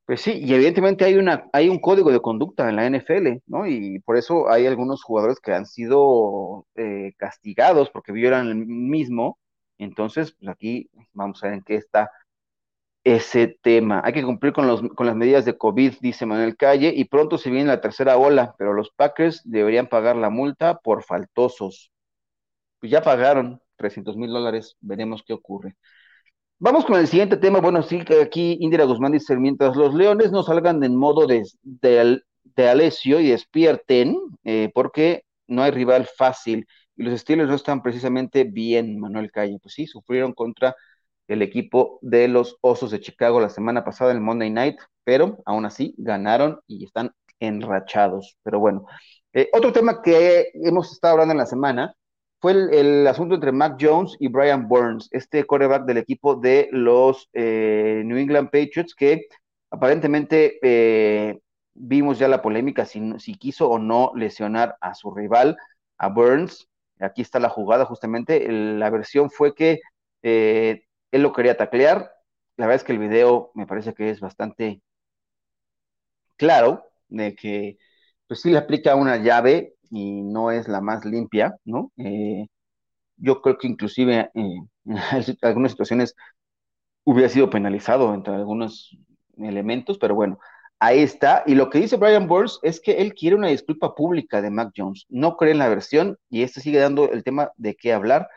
Pues 0.10 0.22
sí, 0.22 0.40
y 0.44 0.56
evidentemente 0.56 1.06
hay, 1.06 1.18
una, 1.18 1.48
hay 1.54 1.70
un 1.70 1.78
código 1.80 2.12
de 2.12 2.20
conducta 2.20 2.68
en 2.68 2.78
la 2.78 2.88
NFL, 2.88 3.44
¿no? 3.46 3.68
Y 3.68 4.00
por 4.00 4.18
eso 4.18 4.50
hay 4.50 4.66
algunos 4.66 5.04
jugadores 5.04 5.40
que 5.40 5.54
han 5.54 5.68
sido 5.68 6.66
eh, 6.76 7.14
castigados 7.18 7.92
porque 7.92 8.12
violan 8.12 8.48
el 8.48 8.56
mismo. 8.66 9.38
Entonces, 9.78 10.32
pues 10.40 10.50
aquí 10.50 10.90
vamos 11.14 11.44
a 11.44 11.48
ver 11.48 11.58
en 11.58 11.64
qué 11.64 11.76
está 11.76 12.10
ese 13.04 13.60
tema. 13.62 14.02
Hay 14.04 14.14
que 14.14 14.24
cumplir 14.24 14.54
con, 14.54 14.68
los, 14.68 14.82
con 14.96 15.06
las 15.06 15.16
medidas 15.16 15.46
de 15.46 15.58
COVID, 15.58 15.96
dice 16.02 16.26
Manuel 16.26 16.58
Calle, 16.58 16.92
y 16.96 17.06
pronto 17.06 17.38
se 17.38 17.52
viene 17.52 17.68
la 17.68 17.82
tercera 17.82 18.18
ola, 18.18 18.56
pero 18.58 18.74
los 18.74 18.92
Packers 18.92 19.42
deberían 19.46 19.88
pagar 19.88 20.16
la 20.16 20.32
multa 20.32 20.80
por 20.80 21.04
faltosos. 21.04 21.92
Pues 22.80 22.92
ya 22.92 23.02
pagaron 23.04 23.62
300 23.78 24.18
mil 24.18 24.32
dólares, 24.32 24.76
veremos 24.82 25.24
qué 25.24 25.34
ocurre. 25.34 25.76
Vamos 26.62 26.86
con 26.86 27.00
el 27.00 27.08
siguiente 27.08 27.38
tema. 27.38 27.62
Bueno, 27.62 27.82
sí, 27.84 28.04
aquí 28.22 28.58
Indira 28.60 28.84
Guzmán 28.84 29.14
dice, 29.14 29.38
mientras 29.38 29.78
los 29.78 29.94
leones 29.94 30.32
no 30.32 30.44
salgan 30.44 30.84
en 30.84 30.94
modo 30.94 31.26
de, 31.26 31.44
de, 31.64 32.70
Alessio 32.70 33.22
y 33.22 33.30
despierten, 33.30 34.18
eh, 34.44 34.70
porque 34.74 35.24
no 35.48 35.64
hay 35.64 35.72
rival 35.72 36.06
fácil, 36.18 36.68
y 36.98 37.04
los 37.04 37.14
estilos 37.14 37.48
no 37.48 37.56
están 37.56 37.82
precisamente 37.82 38.44
bien, 38.44 39.00
Manuel 39.00 39.32
Calle. 39.32 39.58
Pues 39.62 39.74
sí, 39.74 39.88
sufrieron 39.88 40.34
contra 40.34 40.76
el 41.30 41.42
equipo 41.42 41.98
de 42.02 42.28
los 42.28 42.58
Osos 42.60 42.92
de 42.92 43.00
Chicago 43.00 43.40
la 43.40 43.50
semana 43.50 43.86
pasada 43.86 44.12
en 44.12 44.18
el 44.18 44.24
Monday 44.24 44.50
Night, 44.50 44.80
pero 45.06 45.38
aún 45.46 45.66
así 45.66 45.96
ganaron 45.98 46.60
y 46.68 46.84
están 46.84 47.12
enrachados. 47.40 48.38
Pero 48.44 48.60
bueno, 48.60 48.86
eh, 49.32 49.50
otro 49.54 49.72
tema 49.72 50.02
que 50.02 50.52
hemos 50.56 50.92
estado 50.92 51.14
hablando 51.14 51.32
en 51.34 51.38
la 51.38 51.46
semana 51.46 51.96
fue 52.40 52.52
el, 52.54 53.06
asunto 53.08 53.36
entre 53.36 53.52
Mac 53.52 53.78
Jones 53.80 54.16
y 54.20 54.28
Brian 54.30 54.68
Burns, 54.68 55.10
este 55.12 55.46
coreback 55.46 55.86
del 55.86 55.98
equipo 55.98 56.36
de 56.36 56.70
los 56.72 57.30
eh, 57.34 58.02
New 58.06 58.18
England 58.18 58.50
Patriots, 58.50 58.96
que 58.96 59.28
aparentemente 59.70 60.60
eh, 60.62 61.40
vimos 61.74 62.20
ya 62.20 62.28
la 62.28 62.42
polémica 62.42 62.86
si, 62.86 63.36
quiso 63.36 63.70
o 63.70 63.80
no 63.80 64.12
lesionar 64.16 64.78
a 64.82 64.94
su 64.96 65.12
rival, 65.12 65.58
a 65.98 66.10
Burns. 66.10 66.68
Aquí 67.00 67.22
está 67.22 67.40
la 67.40 67.50
jugada, 67.50 67.86
justamente. 67.86 68.48
la 68.50 68.90
versión 68.90 69.30
fue 69.30 69.54
que 69.56 69.80
él 70.22 70.82
lo 71.12 71.34
quería 71.34 71.58
taclear. 71.58 72.12
La 72.58 72.66
verdad 72.66 72.82
es 72.82 72.84
que 72.84 72.92
el 72.94 73.00
video 73.00 73.52
me 73.56 73.68
parece 73.68 73.94
que 73.94 74.10
es 74.10 74.20
bastante 74.20 74.82
claro 76.38 76.86
de 77.10 77.36
que 77.36 77.78
pues 78.28 78.42
sí 78.42 78.52
le 78.52 78.58
aplica 78.58 78.96
una 78.96 79.18
llave 79.18 79.76
y 79.90 80.22
no 80.22 80.52
es 80.52 80.68
la 80.68 80.82
más 80.82 81.06
limpia, 81.06 81.56
¿no? 81.66 81.92
Eh, 81.98 82.48
yo 83.18 83.42
creo 83.42 83.58
que 83.58 83.68
inclusive 83.68 84.32
eh, 84.34 84.60
en 84.86 85.38
algunas 85.42 85.72
situaciones 85.72 86.16
hubiera 87.04 87.30
sido 87.30 87.50
penalizado 87.50 88.14
entre 88.14 88.36
algunos 88.36 88.98
elementos, 89.38 89.98
pero 89.98 90.16
bueno, 90.16 90.40
ahí 90.80 91.00
está. 91.00 91.44
Y 91.46 91.56
lo 91.56 91.70
que 91.70 91.80
dice 91.80 91.98
Brian 91.98 92.28
Burns 92.28 92.60
es 92.64 92.80
que 92.80 92.94
él 93.02 93.14
quiere 93.14 93.36
una 93.36 93.48
disculpa 93.48 93.96
pública 93.96 94.42
de 94.42 94.52
Mac 94.52 94.72
Jones. 94.76 95.06
No 95.10 95.38
cree 95.38 95.52
en 95.52 95.60
la 95.60 95.70
versión 95.70 96.18
y 96.30 96.44
este 96.44 96.62
sigue 96.62 96.80
dando 96.80 97.12
el 97.12 97.24
tema 97.24 97.52
de 97.58 97.76
qué 97.76 97.94
hablar 97.94 98.30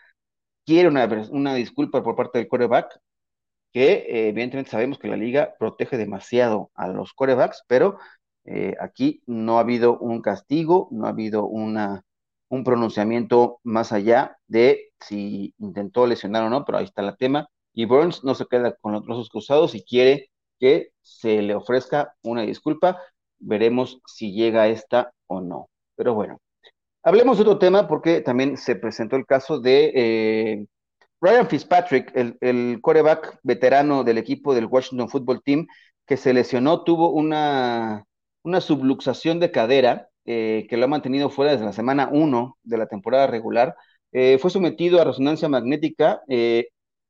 quiere 0.64 0.88
una, 0.88 1.08
una 1.30 1.54
disculpa 1.54 2.02
por 2.02 2.16
parte 2.16 2.38
del 2.38 2.48
coreback, 2.48 3.00
que 3.72 3.92
eh, 3.92 4.28
evidentemente 4.28 4.70
sabemos 4.70 4.98
que 4.98 5.08
la 5.08 5.16
liga 5.16 5.54
protege 5.58 5.96
demasiado 5.96 6.70
a 6.74 6.88
los 6.88 7.12
corebacks, 7.14 7.64
pero 7.68 7.98
eh, 8.44 8.74
aquí 8.80 9.22
no 9.26 9.58
ha 9.58 9.60
habido 9.60 9.98
un 9.98 10.20
castigo, 10.22 10.88
no 10.90 11.06
ha 11.06 11.10
habido 11.10 11.46
una, 11.46 12.02
un 12.48 12.64
pronunciamiento 12.64 13.60
más 13.62 13.92
allá 13.92 14.36
de 14.46 14.92
si 15.00 15.54
intentó 15.58 16.06
lesionar 16.06 16.44
o 16.44 16.50
no, 16.50 16.64
pero 16.64 16.78
ahí 16.78 16.84
está 16.84 17.02
el 17.02 17.16
tema. 17.16 17.48
Y 17.74 17.86
Burns 17.86 18.24
no 18.24 18.34
se 18.34 18.46
queda 18.46 18.76
con 18.80 18.92
los 18.92 19.04
brazos 19.04 19.28
cruzados 19.30 19.74
y 19.74 19.82
quiere 19.84 20.30
que 20.58 20.90
se 21.00 21.42
le 21.42 21.54
ofrezca 21.54 22.14
una 22.22 22.42
disculpa 22.42 22.98
veremos 23.42 24.00
si 24.06 24.32
llega 24.32 24.68
esta 24.68 25.12
o 25.26 25.40
no. 25.40 25.68
Pero 25.96 26.14
bueno, 26.14 26.40
hablemos 27.02 27.36
de 27.36 27.42
otro 27.42 27.58
tema 27.58 27.88
porque 27.88 28.20
también 28.20 28.56
se 28.56 28.76
presentó 28.76 29.16
el 29.16 29.26
caso 29.26 29.60
de 29.60 29.92
eh, 29.94 30.66
Ryan 31.20 31.48
Fitzpatrick, 31.48 32.12
el, 32.14 32.36
el 32.40 32.78
coreback 32.80 33.38
veterano 33.42 34.04
del 34.04 34.18
equipo 34.18 34.54
del 34.54 34.66
Washington 34.66 35.08
Football 35.08 35.42
Team, 35.44 35.66
que 36.06 36.16
se 36.16 36.32
lesionó, 36.32 36.82
tuvo 36.84 37.10
una, 37.10 38.04
una 38.42 38.60
subluxación 38.60 39.40
de 39.40 39.50
cadera 39.50 40.08
eh, 40.24 40.66
que 40.68 40.76
lo 40.76 40.84
ha 40.84 40.88
mantenido 40.88 41.30
fuera 41.30 41.52
desde 41.52 41.64
la 41.64 41.72
semana 41.72 42.08
1 42.12 42.58
de 42.62 42.78
la 42.78 42.86
temporada 42.86 43.26
regular. 43.26 43.76
Eh, 44.12 44.38
fue 44.40 44.50
sometido 44.50 45.00
a 45.00 45.04
resonancia 45.04 45.48
magnética. 45.48 46.22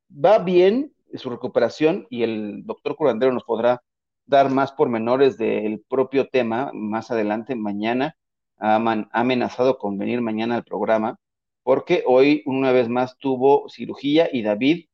va 0.09 0.39
bien 0.39 0.93
su 1.13 1.29
recuperación 1.29 2.07
y 2.09 2.23
el 2.23 2.65
doctor 2.65 2.95
curandero 2.95 3.31
nos 3.31 3.43
podrá 3.43 3.81
dar 4.25 4.49
más 4.49 4.71
pormenores 4.71 5.37
del 5.37 5.83
propio 5.87 6.27
tema 6.29 6.71
más 6.73 7.11
adelante, 7.11 7.55
mañana. 7.55 8.15
Ha, 8.57 8.75
amenazado 9.11 9.77
con 9.77 9.97
venir 9.97 10.21
mañana 10.21 10.55
al 10.55 10.63
programa, 10.63 11.17
porque 11.63 12.03
hoy 12.07 12.43
una 12.45 12.71
vez 12.71 12.87
más 12.87 13.17
tuvo 13.17 13.67
cirugía 13.69 14.29
y 14.31 14.41
David 14.41 14.85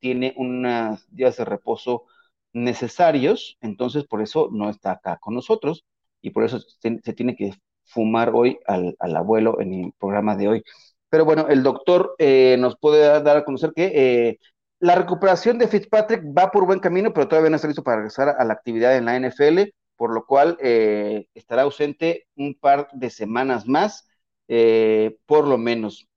tiene 0.00 0.34
unos 0.36 1.06
días 1.10 1.36
de 1.36 1.44
reposo 1.44 2.04
necesarios, 2.54 3.58
entonces 3.60 4.04
por 4.06 4.22
eso 4.22 4.48
no 4.52 4.70
está 4.70 4.92
acá 4.92 5.18
con 5.20 5.34
nosotros 5.34 5.84
y 6.22 6.30
por 6.30 6.44
eso 6.44 6.60
se, 6.60 7.12
tiene 7.12 7.36
que 7.36 7.52
fumar 7.84 8.30
hoy 8.34 8.58
al, 8.66 8.96
abuelo 9.16 9.60
en 9.60 9.74
el 9.74 9.92
programa 9.98 10.36
de 10.36 10.48
hoy. 10.48 10.64
Pero 11.10 11.24
bueno, 11.26 11.48
el 11.48 11.62
doctor 11.62 12.14
eh, 12.18 12.56
nos 12.58 12.76
puede 12.78 13.22
dar 13.22 13.36
a 13.36 13.44
conocer 13.44 13.72
que 13.74 13.92
eh, 13.94 14.38
la 14.80 14.94
recuperación 14.94 15.58
de 15.58 15.68
Fitzpatrick 15.68 16.22
va 16.26 16.50
por 16.50 16.66
buen 16.66 16.80
camino, 16.80 17.12
pero 17.12 17.28
todavía 17.28 17.50
no 17.50 17.56
está 17.56 17.68
listo 17.68 17.84
para 17.84 17.98
regresar 17.98 18.30
a 18.38 18.44
la 18.44 18.54
actividad 18.54 18.96
en 18.96 19.04
la 19.06 19.16
NFL, 19.16 19.74
por 19.96 20.14
lo 20.14 20.24
cual 20.26 20.56
eh, 20.60 21.26
estará 21.34 21.62
ausente 21.62 22.26
un 22.36 22.54
par 22.54 22.88
de 22.92 23.10
semanas 23.10 23.66
más, 23.66 24.08
por 25.26 25.46
lo 25.46 25.58
menos. 25.58 26.08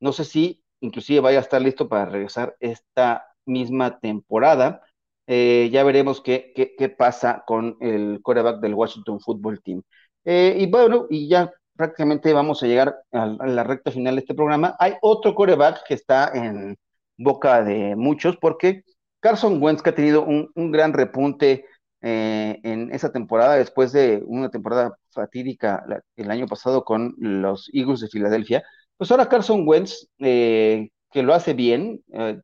no 0.00 0.12
sé 0.12 0.24
si 0.24 0.62
inclusive 0.80 1.20
vaya 1.20 1.38
a 1.38 1.42
estar 1.42 1.62
listo 1.62 1.88
para 1.88 2.06
regresar 2.06 2.56
esta 2.60 3.31
misma 3.46 3.98
temporada. 4.00 4.82
Eh, 5.26 5.70
ya 5.72 5.84
veremos 5.84 6.20
qué, 6.20 6.52
qué, 6.54 6.88
pasa 6.88 7.44
con 7.46 7.76
el 7.80 8.20
quarterback 8.22 8.60
del 8.60 8.74
Washington 8.74 9.20
Football 9.20 9.62
Team. 9.62 9.82
y 10.24 10.66
bueno, 10.70 11.06
y 11.10 11.28
ya 11.28 11.52
prácticamente 11.76 12.32
vamos 12.32 12.62
a 12.62 12.66
llegar 12.66 12.96
a, 13.12 13.26
la 13.26 13.64
recta 13.64 13.90
final 13.90 14.16
de 14.16 14.20
este 14.20 14.34
programa. 14.34 14.76
Hay 14.78 14.94
otro 15.00 15.34
quarterback 15.34 15.84
que 15.86 15.94
está 15.94 16.30
en, 16.34 16.76
boca 17.22 17.62
de 17.62 17.96
muchos, 17.96 18.36
porque 18.36 18.84
Carson 19.20 19.62
Wentz 19.62 19.82
que 19.82 19.90
ha 19.90 19.94
tenido 19.94 20.24
un, 20.24 20.50
gran 20.72 20.92
repunte 20.92 21.66
eh, 22.00 22.60
en 22.62 22.92
esa 22.92 23.12
temporada, 23.12 23.56
después 23.56 23.92
de 23.92 24.22
una 24.26 24.50
temporada 24.50 24.96
fatídica 25.10 25.84
el 26.16 26.30
año 26.30 26.46
pasado 26.46 26.84
con 26.84 27.14
los 27.18 27.70
Eagles 27.72 28.00
de 28.00 28.08
Filadelfia, 28.08 28.64
pues 28.96 29.10
ahora 29.10 29.28
Carson 29.28 29.66
Wentz, 29.66 30.08
eh, 30.18 30.90
que 31.10 31.22
lo 31.22 31.34
hace 31.34 31.54
bien, 31.54 32.02
eh, 32.12 32.40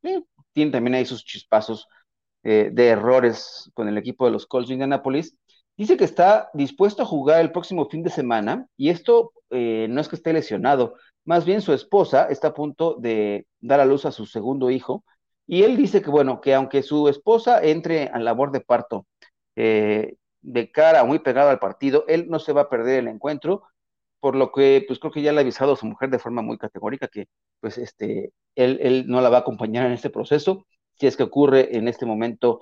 tiene 0.58 0.72
también 0.72 0.94
ahí 0.94 1.06
sus 1.06 1.24
chispazos 1.24 1.88
de 2.42 2.86
errores 2.88 3.70
con 3.74 3.88
el 3.88 3.98
equipo 3.98 4.24
de 4.24 4.30
los 4.30 4.46
Colts 4.46 4.68
de 4.68 4.74
Indianapolis, 4.74 5.36
dice 5.76 5.96
que 5.96 6.04
está 6.04 6.50
dispuesto 6.54 7.02
a 7.02 7.06
jugar 7.06 7.40
el 7.40 7.52
próximo 7.52 7.88
fin 7.90 8.02
de 8.02 8.10
semana, 8.10 8.66
y 8.76 8.88
esto 8.90 9.32
no 9.50 10.00
es 10.00 10.08
que 10.08 10.16
esté 10.16 10.32
lesionado, 10.32 10.94
más 11.24 11.44
bien 11.44 11.60
su 11.60 11.74
esposa 11.74 12.26
está 12.30 12.48
a 12.48 12.54
punto 12.54 12.96
de 12.98 13.46
dar 13.60 13.80
a 13.80 13.84
luz 13.84 14.06
a 14.06 14.12
su 14.12 14.24
segundo 14.24 14.70
hijo 14.70 15.04
y 15.46 15.62
él 15.62 15.76
dice 15.76 16.02
que, 16.02 16.10
bueno, 16.10 16.40
que 16.40 16.54
aunque 16.54 16.82
su 16.82 17.08
esposa 17.08 17.62
entre 17.62 18.08
a 18.08 18.18
labor 18.18 18.52
de 18.52 18.60
parto 18.60 19.06
eh, 19.56 20.16
de 20.42 20.70
cara 20.70 21.04
muy 21.04 21.18
pegado 21.18 21.50
al 21.50 21.58
partido, 21.58 22.04
él 22.06 22.28
no 22.28 22.38
se 22.38 22.52
va 22.52 22.62
a 22.62 22.68
perder 22.68 23.00
el 23.00 23.08
encuentro, 23.08 23.64
por 24.20 24.34
lo 24.36 24.52
que 24.52 24.84
pues 24.86 24.98
creo 24.98 25.12
que 25.12 25.22
ya 25.22 25.32
le 25.32 25.38
ha 25.38 25.42
avisado 25.42 25.72
a 25.74 25.76
su 25.76 25.86
mujer 25.86 26.10
de 26.10 26.18
forma 26.18 26.42
muy 26.42 26.58
categórica 26.58 27.08
que 27.08 27.26
pues 27.60 27.78
este, 27.78 28.32
él, 28.54 28.78
él 28.82 29.04
no 29.08 29.20
la 29.20 29.28
va 29.30 29.38
a 29.38 29.40
acompañar 29.40 29.86
en 29.86 29.92
este 29.92 30.10
proceso. 30.10 30.66
Si 30.94 31.06
es 31.06 31.16
que 31.16 31.22
ocurre 31.22 31.76
en 31.76 31.88
este 31.88 32.06
momento 32.06 32.60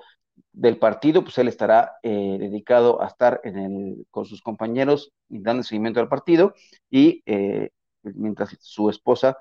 del 0.53 0.79
partido, 0.79 1.23
pues 1.23 1.39
él 1.39 1.49
estará 1.49 1.93
eh, 2.03 2.37
dedicado 2.39 3.03
a 3.03 3.07
estar 3.07 3.41
en 3.45 3.59
el, 3.59 4.07
con 4.11 4.25
sus 4.27 4.43
compañeros 4.43 5.13
y 5.29 5.41
dando 5.43 5.63
seguimiento 5.63 6.01
al 6.01 6.09
partido 6.09 6.55
y 6.91 7.23
eh, 7.27 7.71
mientras 8.03 8.57
su 8.61 8.91
esposa, 8.91 9.39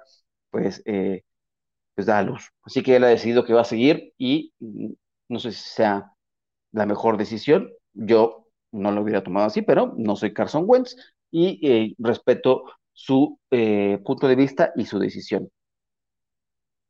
pues, 0.49 0.81
eh, 0.85 1.23
pues 1.95 2.07
da 2.07 2.19
a 2.19 2.23
luz. 2.23 2.51
Así 2.63 2.83
que 2.83 2.95
él 2.95 3.03
ha 3.03 3.07
decidido 3.07 3.45
que 3.45 3.53
va 3.53 3.61
a 3.61 3.65
seguir 3.65 4.13
y 4.17 4.53
mm, 4.59 4.93
no 5.29 5.39
sé 5.39 5.51
si 5.51 5.69
sea 5.69 6.13
la 6.71 6.85
mejor 6.85 7.17
decisión. 7.17 7.71
Yo 7.93 8.47
no 8.71 8.91
lo 8.91 9.01
hubiera 9.01 9.23
tomado 9.23 9.47
así, 9.47 9.61
pero 9.61 9.93
no 9.97 10.15
soy 10.15 10.33
Carson 10.33 10.63
Wentz 10.67 10.95
y 11.31 11.59
eh, 11.67 11.95
respeto 11.97 12.65
su 12.93 13.39
eh, 13.51 13.99
punto 14.05 14.27
de 14.27 14.35
vista 14.35 14.71
y 14.75 14.85
su 14.85 14.99
decisión. 14.99 15.49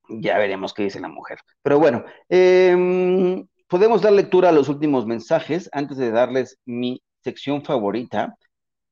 Ya 0.10 0.38
veremos 0.38 0.74
qué 0.74 0.84
dice 0.84 1.00
la 1.00 1.08
mujer. 1.08 1.40
Pero 1.64 1.80
bueno, 1.80 2.06
em, 2.30 3.48
podemos 3.68 4.02
dar 4.02 4.14
lectura 4.14 4.50
a 4.50 4.52
los 4.52 4.70
últimos 4.70 5.06
mensajes 5.08 5.70
antes 5.74 5.98
de 5.98 6.12
darles 6.12 6.60
mi 6.66 7.02
sección 7.24 7.64
favorita, 7.64 8.38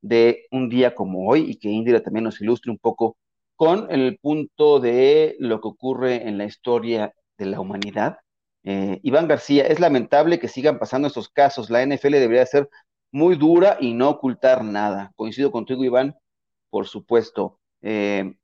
de 0.04 0.46
un 0.52 0.70
día 0.70 0.94
como 0.94 1.28
hoy 1.30 1.50
y 1.50 1.56
que 1.56 1.70
Indira 1.70 2.02
también 2.04 2.26
nos 2.26 2.42
ilustre 2.42 2.72
un 2.72 2.78
poco 2.78 3.18
con 3.56 3.88
el 3.90 4.20
punto 4.20 4.80
de 4.80 5.36
lo 5.40 5.62
que 5.62 5.68
ocurre 5.70 6.28
en 6.28 6.38
la 6.38 6.46
historia 6.46 7.14
de 7.38 7.46
la 7.46 7.60
humanidad. 7.60 8.18
Eh, 8.64 9.00
Iván 9.04 9.28
García, 9.28 9.66
es 9.66 9.80
lamentable 9.80 10.40
que 10.40 10.48
sigan 10.50 10.80
pasando 10.80 11.08
estos 11.08 11.30
casos. 11.30 11.70
La 11.70 11.82
NFL 11.86 12.12
debería 12.12 12.46
ser 12.46 12.70
muy 13.14 13.38
dura 13.38 13.78
y 13.80 13.94
no 13.94 14.10
ocultar 14.10 14.66
nada. 14.66 15.14
Coincido 15.16 15.52
contigo, 15.52 15.86
Iván, 15.86 16.18
por 16.70 16.88
supuesto. 16.88 17.60
Eh, 17.82 18.36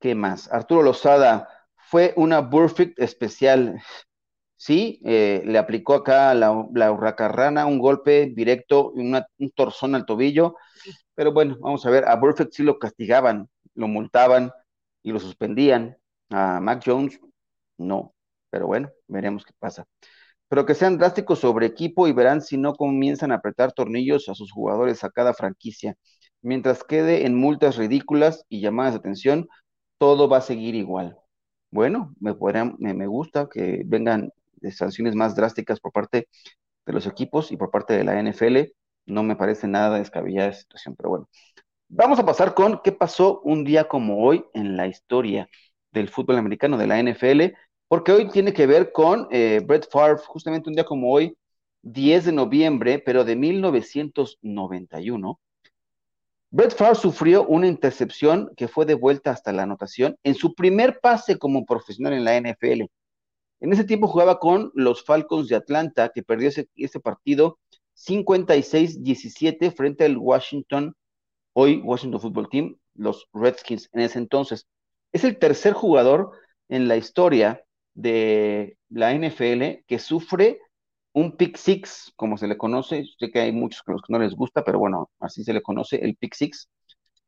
¿Qué 0.00 0.14
más? 0.14 0.50
Arturo 0.52 0.82
Lozada, 0.82 1.48
fue 1.76 2.14
una 2.16 2.48
perfect 2.48 2.98
especial. 3.00 3.82
Sí, 4.56 5.00
eh, 5.04 5.42
le 5.44 5.58
aplicó 5.58 5.94
acá 5.94 6.32
la, 6.34 6.66
la 6.74 6.92
hurracarrana 6.92 7.66
un 7.66 7.78
golpe 7.78 8.32
directo, 8.34 8.90
un 8.92 9.24
torzón 9.54 9.94
al 9.94 10.06
tobillo. 10.06 10.56
Pero 11.14 11.32
bueno, 11.32 11.56
vamos 11.60 11.84
a 11.86 11.90
ver, 11.90 12.06
a 12.06 12.16
Burfict 12.16 12.52
sí 12.52 12.62
lo 12.62 12.78
castigaban, 12.78 13.48
lo 13.74 13.88
multaban 13.88 14.52
y 15.02 15.12
lo 15.12 15.20
suspendían. 15.20 15.96
A 16.30 16.60
Mac 16.60 16.82
Jones, 16.84 17.20
no. 17.78 18.14
Pero 18.50 18.66
bueno, 18.66 18.90
veremos 19.08 19.44
qué 19.44 19.52
pasa. 19.58 19.86
Pero 20.48 20.66
que 20.66 20.74
sean 20.74 20.98
drásticos 20.98 21.40
sobre 21.40 21.66
equipo 21.66 22.06
y 22.08 22.12
verán 22.12 22.40
si 22.42 22.56
no 22.56 22.74
comienzan 22.74 23.32
a 23.32 23.36
apretar 23.36 23.72
tornillos 23.72 24.28
a 24.28 24.34
sus 24.34 24.52
jugadores 24.52 25.04
a 25.04 25.10
cada 25.10 25.34
franquicia. 25.34 25.96
Mientras 26.42 26.84
quede 26.84 27.26
en 27.26 27.34
multas 27.36 27.76
ridículas 27.76 28.44
y 28.48 28.60
llamadas 28.60 28.94
de 28.94 28.98
atención, 29.00 29.48
todo 29.98 30.28
va 30.28 30.38
a 30.38 30.40
seguir 30.42 30.74
igual. 30.74 31.18
Bueno, 31.70 32.14
me, 32.20 32.34
me, 32.78 32.94
me 32.94 33.06
gusta 33.06 33.48
que 33.52 33.82
vengan 33.86 34.30
sanciones 34.72 35.14
más 35.14 35.34
drásticas 35.36 35.80
por 35.80 35.92
parte 35.92 36.28
de 36.86 36.92
los 36.92 37.06
equipos 37.06 37.52
y 37.52 37.56
por 37.56 37.70
parte 37.70 37.94
de 37.94 38.04
la 38.04 38.18
NFL. 38.18 38.74
No 39.06 39.22
me 39.22 39.36
parece 39.36 39.68
nada 39.68 39.98
descabellada 39.98 40.50
esa 40.50 40.60
situación, 40.60 40.94
pero 40.96 41.10
bueno. 41.10 41.28
Vamos 41.88 42.18
a 42.18 42.26
pasar 42.26 42.54
con 42.54 42.80
qué 42.82 42.92
pasó 42.92 43.40
un 43.42 43.64
día 43.64 43.88
como 43.88 44.24
hoy 44.24 44.44
en 44.54 44.76
la 44.76 44.88
historia 44.88 45.48
del 45.92 46.08
fútbol 46.08 46.38
americano, 46.38 46.78
de 46.78 46.86
la 46.86 46.98
NFL, 46.98 47.54
porque 47.88 48.12
hoy 48.12 48.28
tiene 48.28 48.52
que 48.52 48.66
ver 48.66 48.92
con 48.92 49.28
eh, 49.30 49.60
Brett 49.64 49.88
Favre, 49.90 50.20
justamente 50.26 50.68
un 50.68 50.74
día 50.74 50.84
como 50.84 51.12
hoy, 51.12 51.36
10 51.82 52.26
de 52.26 52.32
noviembre, 52.32 52.98
pero 52.98 53.24
de 53.24 53.36
1991. 53.36 55.40
Brett 56.50 56.74
Favre 56.74 56.96
sufrió 56.96 57.46
una 57.46 57.66
intercepción 57.66 58.50
que 58.56 58.68
fue 58.68 58.86
de 58.86 58.94
vuelta 58.94 59.30
hasta 59.30 59.52
la 59.52 59.64
anotación 59.64 60.16
en 60.22 60.34
su 60.34 60.54
primer 60.54 61.00
pase 61.00 61.38
como 61.38 61.66
profesional 61.66 62.14
en 62.14 62.24
la 62.24 62.40
NFL. 62.40 62.84
En 63.60 63.72
ese 63.72 63.84
tiempo 63.84 64.08
jugaba 64.08 64.38
con 64.38 64.70
los 64.74 65.04
Falcons 65.04 65.48
de 65.48 65.56
Atlanta, 65.56 66.10
que 66.14 66.22
perdió 66.22 66.48
ese, 66.48 67.00
partido 67.00 67.58
56-17 67.94 69.74
frente 69.74 70.04
al 70.04 70.16
Washington, 70.16 70.94
hoy 71.52 71.80
Washington 71.84 72.20
Football 72.20 72.48
Team, 72.48 72.76
los 72.94 73.28
Redskins 73.32 73.88
en 73.92 74.00
ese 74.00 74.18
entonces. 74.18 74.66
Es 75.12 75.24
el 75.24 75.38
tercer 75.38 75.72
jugador 75.72 76.32
en 76.68 76.88
la 76.88 76.96
historia 76.96 77.65
de 77.96 78.78
la 78.90 79.12
NFL 79.12 79.84
que 79.86 79.98
sufre 79.98 80.60
un 81.12 81.36
pick 81.36 81.56
six, 81.56 82.12
como 82.16 82.36
se 82.36 82.46
le 82.46 82.58
conoce. 82.58 83.04
Sé 83.18 83.30
que 83.30 83.40
hay 83.40 83.52
muchos 83.52 83.82
que 83.82 83.94
no 84.08 84.18
les 84.18 84.34
gusta, 84.34 84.64
pero 84.64 84.78
bueno, 84.78 85.10
así 85.18 85.42
se 85.42 85.52
le 85.54 85.62
conoce, 85.62 85.96
el 85.96 86.14
pick 86.16 86.34
six. 86.34 86.68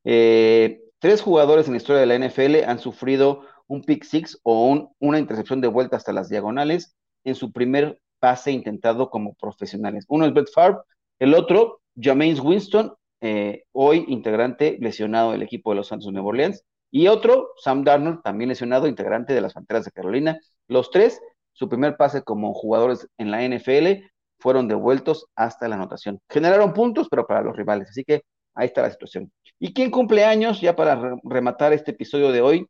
Eh, 0.04 0.80
tres 0.98 1.22
jugadores 1.22 1.66
en 1.66 1.72
la 1.72 1.78
historia 1.78 2.00
de 2.00 2.06
la 2.06 2.28
NFL 2.28 2.68
han 2.68 2.78
sufrido 2.78 3.44
un 3.66 3.82
pick 3.82 4.04
six 4.04 4.38
o 4.42 4.92
una 4.98 5.18
intercepción 5.18 5.60
de 5.60 5.68
vuelta 5.68 5.96
hasta 5.96 6.12
las 6.12 6.28
diagonales 6.28 6.96
en 7.24 7.34
su 7.34 7.52
primer 7.52 8.00
pase 8.20 8.52
intentado 8.52 9.10
como 9.10 9.34
profesionales. 9.34 10.04
Uno 10.08 10.26
es 10.26 10.34
Brett 10.34 10.50
Favre, 10.52 10.78
el 11.18 11.34
otro, 11.34 11.80
Jameis 11.96 12.40
Winston, 12.40 12.94
eh, 13.20 13.64
hoy 13.72 14.04
integrante 14.08 14.76
lesionado 14.80 15.32
del 15.32 15.42
equipo 15.42 15.70
de 15.70 15.76
los 15.76 15.88
Santos 15.88 16.06
de 16.06 16.12
Nueva 16.12 16.28
Orleans, 16.28 16.64
y 16.90 17.08
otro, 17.08 17.50
Sam 17.56 17.84
Darnold, 17.84 18.22
también 18.22 18.48
lesionado, 18.48 18.86
integrante 18.86 19.34
de 19.34 19.40
las 19.40 19.52
Panteras 19.54 19.84
de 19.84 19.90
Carolina. 19.90 20.38
Los 20.68 20.90
tres, 20.90 21.20
su 21.52 21.68
primer 21.68 21.96
pase 21.96 22.22
como 22.22 22.54
jugadores 22.54 23.08
en 23.18 23.30
la 23.30 23.42
NFL 23.42 24.04
fueron 24.38 24.68
devueltos 24.68 25.26
hasta 25.34 25.68
la 25.68 25.76
anotación. 25.76 26.20
Generaron 26.28 26.72
puntos, 26.72 27.08
pero 27.10 27.26
para 27.26 27.42
los 27.42 27.56
rivales. 27.56 27.90
Así 27.90 28.04
que 28.04 28.22
ahí 28.54 28.66
está 28.66 28.82
la 28.82 28.90
situación. 28.90 29.32
¿Y 29.58 29.72
quién 29.72 29.90
cumple 29.90 30.24
años? 30.24 30.60
Ya 30.60 30.76
para 30.76 31.16
rematar 31.24 31.72
este 31.72 31.90
episodio 31.90 32.30
de 32.30 32.42
hoy. 32.42 32.66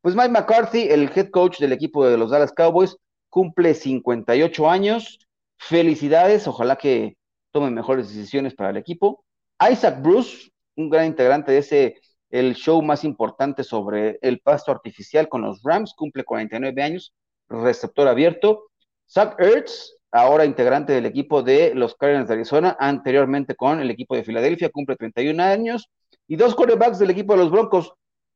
Pues 0.00 0.16
Mike 0.16 0.30
McCarthy, 0.30 0.88
el 0.90 1.10
head 1.14 1.30
coach 1.30 1.60
del 1.60 1.72
equipo 1.72 2.06
de 2.06 2.18
los 2.18 2.30
Dallas 2.30 2.52
Cowboys, 2.52 2.96
cumple 3.30 3.74
58 3.74 4.68
años. 4.68 5.18
Felicidades, 5.56 6.46
ojalá 6.48 6.76
que 6.76 7.16
tome 7.52 7.70
mejores 7.70 8.08
decisiones 8.08 8.54
para 8.54 8.70
el 8.70 8.76
equipo. 8.76 9.24
Isaac 9.70 10.02
Bruce, 10.02 10.50
un 10.76 10.90
gran 10.90 11.06
integrante 11.06 11.52
de 11.52 11.58
ese, 11.58 12.00
el 12.30 12.54
show 12.54 12.82
más 12.82 13.04
importante 13.04 13.62
sobre 13.62 14.18
el 14.22 14.40
pasto 14.40 14.72
artificial 14.72 15.28
con 15.28 15.42
los 15.42 15.62
Rams, 15.62 15.94
cumple 15.96 16.24
49 16.24 16.82
años, 16.82 17.14
receptor 17.62 18.08
abierto. 18.08 18.70
Zach 19.08 19.36
Ertz, 19.38 19.96
ahora 20.10 20.44
integrante 20.44 20.92
del 20.92 21.06
equipo 21.06 21.42
de 21.42 21.74
los 21.74 21.94
Cardinals 21.94 22.28
de 22.28 22.34
Arizona, 22.34 22.76
anteriormente 22.78 23.54
con 23.54 23.80
el 23.80 23.90
equipo 23.90 24.14
de 24.14 24.24
Filadelfia, 24.24 24.70
cumple 24.70 24.96
31 24.96 25.42
años, 25.42 25.90
y 26.26 26.36
dos 26.36 26.54
quarterbacks 26.54 26.98
del 26.98 27.10
equipo 27.10 27.34
de 27.34 27.40
los 27.40 27.50
Broncos, 27.50 27.92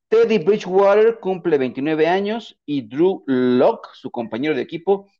Teddy 0.08 0.38
Bridgewater 0.38 1.20
cumple 1.20 1.58
29 1.58 2.06
años 2.06 2.58
y 2.64 2.82
Drew 2.82 3.22
Locke, 3.26 3.88
su 3.92 4.10
compañero 4.10 4.54
de 4.54 4.62
equipo, 4.62 5.10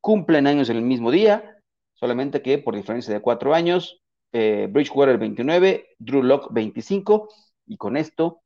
cumplen 0.00 0.46
años 0.46 0.70
en 0.70 0.76
el 0.76 0.84
mismo 0.84 1.10
día, 1.10 1.56
solamente 1.94 2.42
que 2.42 2.58
por 2.58 2.76
diferencia 2.76 3.12
de 3.12 3.20
cuatro 3.20 3.54
años, 3.54 4.02
eh, 4.32 4.68
Bridgewater 4.70 5.18
29, 5.18 5.96
Drew 5.98 6.22
Locke 6.22 6.48
25, 6.52 7.28
y 7.66 7.76
con 7.76 7.96
esto 7.96 8.42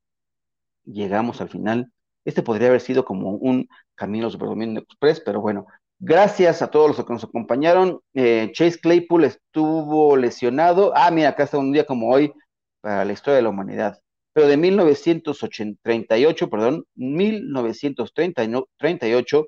llegamos 0.85 1.41
al 1.41 1.51
final. 1.51 1.93
Este 2.25 2.43
podría 2.43 2.69
haber 2.69 2.81
sido 2.81 3.05
como 3.05 3.31
un 3.31 3.69
camino 3.95 4.31
Superdominio 4.31 4.81
Express, 4.81 5.21
pero 5.21 5.41
bueno, 5.41 5.67
Gracias 6.03 6.63
a 6.63 6.71
todos 6.71 6.89
los 6.89 6.97
que 7.07 7.13
nos 7.13 7.25
acompañaron. 7.25 8.01
Eh, 8.15 8.53
Chase 8.55 8.81
Claypool 8.81 9.25
estuvo 9.25 10.17
lesionado. 10.17 10.93
Ah, 10.97 11.11
mira, 11.11 11.29
acá 11.29 11.43
está 11.45 11.59
un 11.59 11.73
día 11.73 11.85
como 11.85 12.11
hoy 12.11 12.33
para 12.81 13.05
la 13.05 13.13
historia 13.13 13.37
de 13.37 13.43
la 13.43 13.51
humanidad. 13.51 13.99
Pero 14.33 14.49
de 14.49 14.57
1938, 14.57 16.49
perdón, 16.49 16.87
1938, 16.95 19.47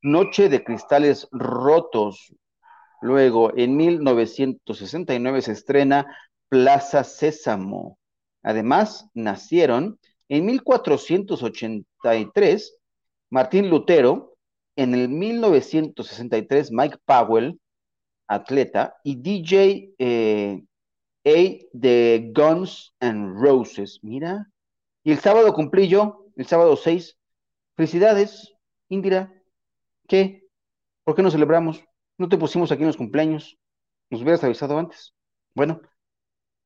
Noche 0.00 0.48
de 0.48 0.64
Cristales 0.64 1.28
Rotos. 1.32 2.34
Luego, 3.02 3.52
en 3.54 3.76
1969 3.76 5.42
se 5.42 5.52
estrena 5.52 6.16
Plaza 6.48 7.04
Sésamo. 7.04 7.98
Además, 8.42 9.10
nacieron 9.12 9.98
en 10.30 10.46
1483 12.02 12.80
Martín 13.30 13.70
Lutero, 13.70 14.36
en 14.76 14.94
el 14.94 15.08
1963 15.08 16.72
Mike 16.72 16.98
Powell, 17.04 17.60
atleta, 18.26 18.96
y 19.04 19.16
DJ 19.16 19.94
eh, 19.98 20.62
A 21.24 21.66
de 21.72 22.32
Guns 22.34 22.92
and 23.00 23.40
Roses. 23.40 24.00
Mira. 24.02 24.48
Y 25.04 25.12
el 25.12 25.20
sábado 25.20 25.54
cumplí 25.54 25.88
yo, 25.88 26.26
el 26.36 26.46
sábado 26.46 26.76
6. 26.76 27.16
Felicidades, 27.76 28.52
Indira. 28.88 29.32
¿Qué? 30.08 30.48
¿Por 31.04 31.14
qué 31.14 31.22
no 31.22 31.30
celebramos? 31.30 31.82
¿No 32.18 32.28
te 32.28 32.36
pusimos 32.36 32.72
aquí 32.72 32.82
en 32.82 32.88
los 32.88 32.96
cumpleaños? 32.96 33.56
Nos 34.10 34.22
hubieras 34.22 34.42
avisado 34.42 34.76
antes. 34.76 35.14
Bueno, 35.54 35.80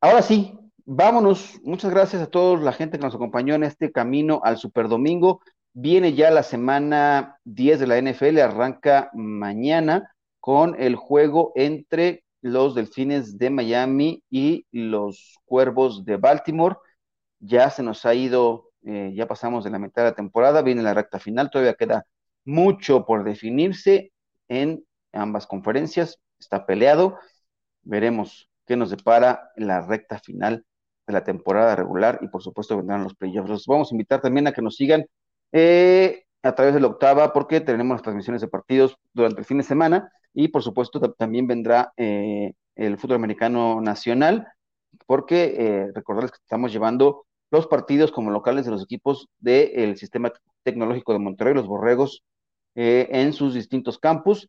ahora 0.01 0.23
sí, 0.23 0.59
vámonos. 0.85 1.61
Muchas 1.63 1.91
gracias 1.91 2.23
a 2.23 2.27
toda 2.27 2.59
la 2.61 2.73
gente 2.73 2.99
que 2.99 3.05
nos 3.05 3.15
acompañó 3.15 3.55
en 3.55 3.65
este 3.65 3.93
camino 3.93 4.41
al 4.45 4.59
Super 4.59 4.89
Domingo. 4.89 5.41
Viene 5.73 6.15
ya 6.15 6.31
la 6.31 6.43
semana 6.43 7.39
10 7.45 7.81
de 7.81 7.87
la 7.87 7.99
NFL, 7.99 8.39
arranca 8.41 9.11
mañana 9.15 10.15
con 10.41 10.81
el 10.81 10.97
juego 10.97 11.53
entre 11.57 12.25
los 12.43 12.75
Delfines 12.75 13.39
de 13.39 13.51
Miami 13.51 14.23
y 14.31 14.67
los 14.71 15.39
Cuervos 15.47 16.05
de 16.05 16.17
Baltimore. 16.17 16.77
Ya 17.41 17.71
se 17.71 17.83
nos 17.83 18.05
ha 18.07 18.15
ido, 18.15 18.71
eh, 18.85 19.13
ya 19.15 19.27
pasamos 19.27 19.65
de 19.65 19.71
la 19.71 19.79
mitad 19.79 20.03
de 20.03 20.11
la 20.11 20.15
temporada, 20.15 20.63
viene 20.63 20.83
la 20.83 20.95
recta 20.95 21.19
final, 21.19 21.51
todavía 21.51 21.75
queda 21.75 22.05
mucho 22.45 23.07
por 23.07 23.25
definirse 23.25 24.13
en 24.49 24.85
ambas 25.13 25.47
conferencias, 25.47 26.21
está 26.39 26.67
peleado, 26.67 27.19
veremos 27.83 28.51
qué 28.67 28.77
nos 28.77 28.91
depara 28.91 29.51
la 29.57 29.81
recta 29.81 30.19
final 30.19 30.65
de 31.07 31.13
la 31.13 31.25
temporada 31.25 31.77
regular 31.77 32.19
y 32.23 32.29
por 32.29 32.43
supuesto 32.43 32.77
vendrán 32.77 33.05
los 33.05 33.15
playoffs. 33.15 33.49
Los 33.49 33.67
vamos 33.67 33.91
a 33.91 33.95
invitar 33.95 34.21
también 34.21 34.47
a 34.47 34.53
que 34.53 34.63
nos 34.63 34.77
sigan 34.77 35.07
eh, 35.53 36.25
a 36.43 36.55
través 36.55 36.75
de 36.75 36.81
la 36.81 36.89
octava, 36.89 37.33
porque 37.33 37.61
tenemos 37.61 37.95
las 37.95 38.03
transmisiones 38.03 38.41
de 38.41 38.49
partidos 38.49 38.97
durante 39.13 39.41
el 39.41 39.47
fin 39.47 39.59
de 39.59 39.65
semana 39.65 40.11
y 40.33 40.49
por 40.49 40.63
supuesto 40.63 41.01
también 41.13 41.47
vendrá 41.47 41.93
eh, 41.97 42.53
el 42.77 42.99
fútbol 42.99 43.17
americano 43.17 43.81
nacional, 43.81 44.49
porque 45.07 45.55
eh, 45.57 45.93
recordarles 45.95 46.33
que 46.33 46.43
estamos 46.43 46.73
llevando 46.73 47.27
los 47.51 47.67
partidos 47.67 48.11
como 48.11 48.31
locales 48.31 48.65
de 48.65 48.73
los 48.73 48.83
equipos 48.83 49.29
del 49.39 49.97
sistema 49.97 50.33
tecnológico 50.65 51.13
de 51.13 51.21
Monterrey, 51.21 51.55
los 51.55 51.69
Borregos, 51.69 52.25
en 52.75 53.33
sus 53.33 53.55
distintos 53.55 54.01
campus. 54.01 54.49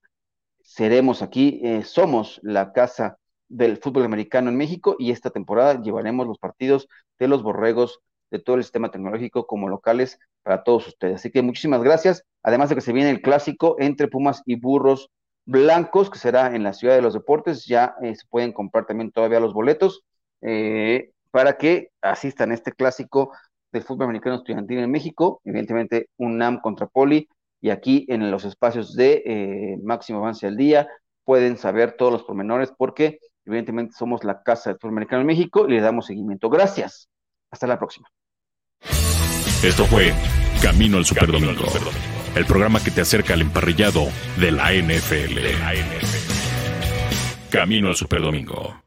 Seremos 0.64 1.22
aquí, 1.22 1.62
somos 1.84 2.40
la 2.42 2.74
casa 2.74 3.20
del 3.48 3.78
fútbol 3.78 4.04
americano 4.04 4.50
en 4.50 4.58
México 4.58 4.96
y 5.00 5.12
esta 5.12 5.30
temporada 5.30 5.82
llevaremos 5.82 6.28
los 6.28 6.40
partidos 6.40 6.88
de 7.20 7.28
los 7.28 7.44
Borregos 7.44 8.00
de 8.32 8.40
todo 8.40 8.56
el 8.58 8.64
sistema 8.64 8.92
tecnológico 8.92 9.46
como 9.46 9.70
locales 9.70 10.20
para 10.44 10.64
todos 10.64 10.88
ustedes. 10.88 11.16
Así 11.16 11.32
que 11.32 11.42
muchísimas 11.42 11.84
gracias. 11.84 12.24
Además 12.44 12.70
de 12.70 12.76
que 12.76 12.82
se 12.82 12.94
viene 12.94 13.10
el 13.10 13.22
clásico 13.22 13.76
entre 13.80 14.08
Pumas 14.08 14.42
y 14.46 14.56
Burros 14.56 15.10
Blancos, 15.46 16.10
que 16.10 16.20
será 16.20 16.56
en 16.56 16.64
la 16.64 16.74
Ciudad 16.74 16.96
de 16.96 17.02
los 17.02 17.14
Deportes. 17.14 17.66
Ya 17.66 17.96
eh, 18.02 18.16
se 18.16 18.26
pueden 18.28 18.52
comprar 18.52 18.86
también 18.86 19.12
todavía 19.12 19.40
los 19.40 19.54
boletos 19.54 20.04
eh, 20.42 21.12
para 21.32 21.58
que 21.58 21.90
asistan 22.02 22.52
a 22.52 22.56
este 22.56 22.72
clásico 22.72 23.32
del 23.72 23.84
fútbol 23.84 24.06
americano 24.06 24.38
estudiantil 24.38 24.80
en 24.80 24.92
México. 24.92 25.42
Evidentemente, 25.44 26.10
un 26.18 26.38
NAM 26.38 26.62
contra 26.62 26.88
Poli. 26.88 27.28
Y 27.62 27.70
aquí 27.70 28.06
en 28.10 28.30
los 28.30 28.46
espacios 28.46 28.94
de 28.96 29.24
eh, 29.26 29.78
Máximo 29.84 30.20
Avance 30.20 30.46
al 30.46 30.58
Día 30.58 30.88
pueden 31.24 31.58
saber 31.58 31.94
todos 31.98 32.12
los 32.12 32.24
pormenores 32.24 32.72
porque 32.78 33.20
evidentemente 33.46 33.96
somos 33.98 34.24
la 34.24 34.44
casa 34.44 34.70
del 34.70 34.80
fútbol 34.80 34.94
americano 34.94 35.22
en 35.22 35.28
México 35.28 35.66
y 35.68 35.72
le 35.72 35.82
damos 35.82 36.08
seguimiento. 36.08 36.50
Gracias. 36.50 37.10
Hasta 37.52 37.68
la 37.68 37.78
próxima. 37.78 38.10
Esto 39.64 39.86
fue 39.86 40.14
Camino 40.62 40.98
al 40.98 41.06
Superdomingo, 41.06 41.66
el 42.36 42.46
programa 42.46 42.84
que 42.84 42.92
te 42.92 43.02
acerca 43.02 43.34
al 43.34 43.42
emparrillado 43.42 44.08
de 44.38 44.52
la 44.52 44.74
NFL. 44.74 45.40
Camino 47.50 47.88
al 47.88 47.96
Superdomingo. 47.96 48.85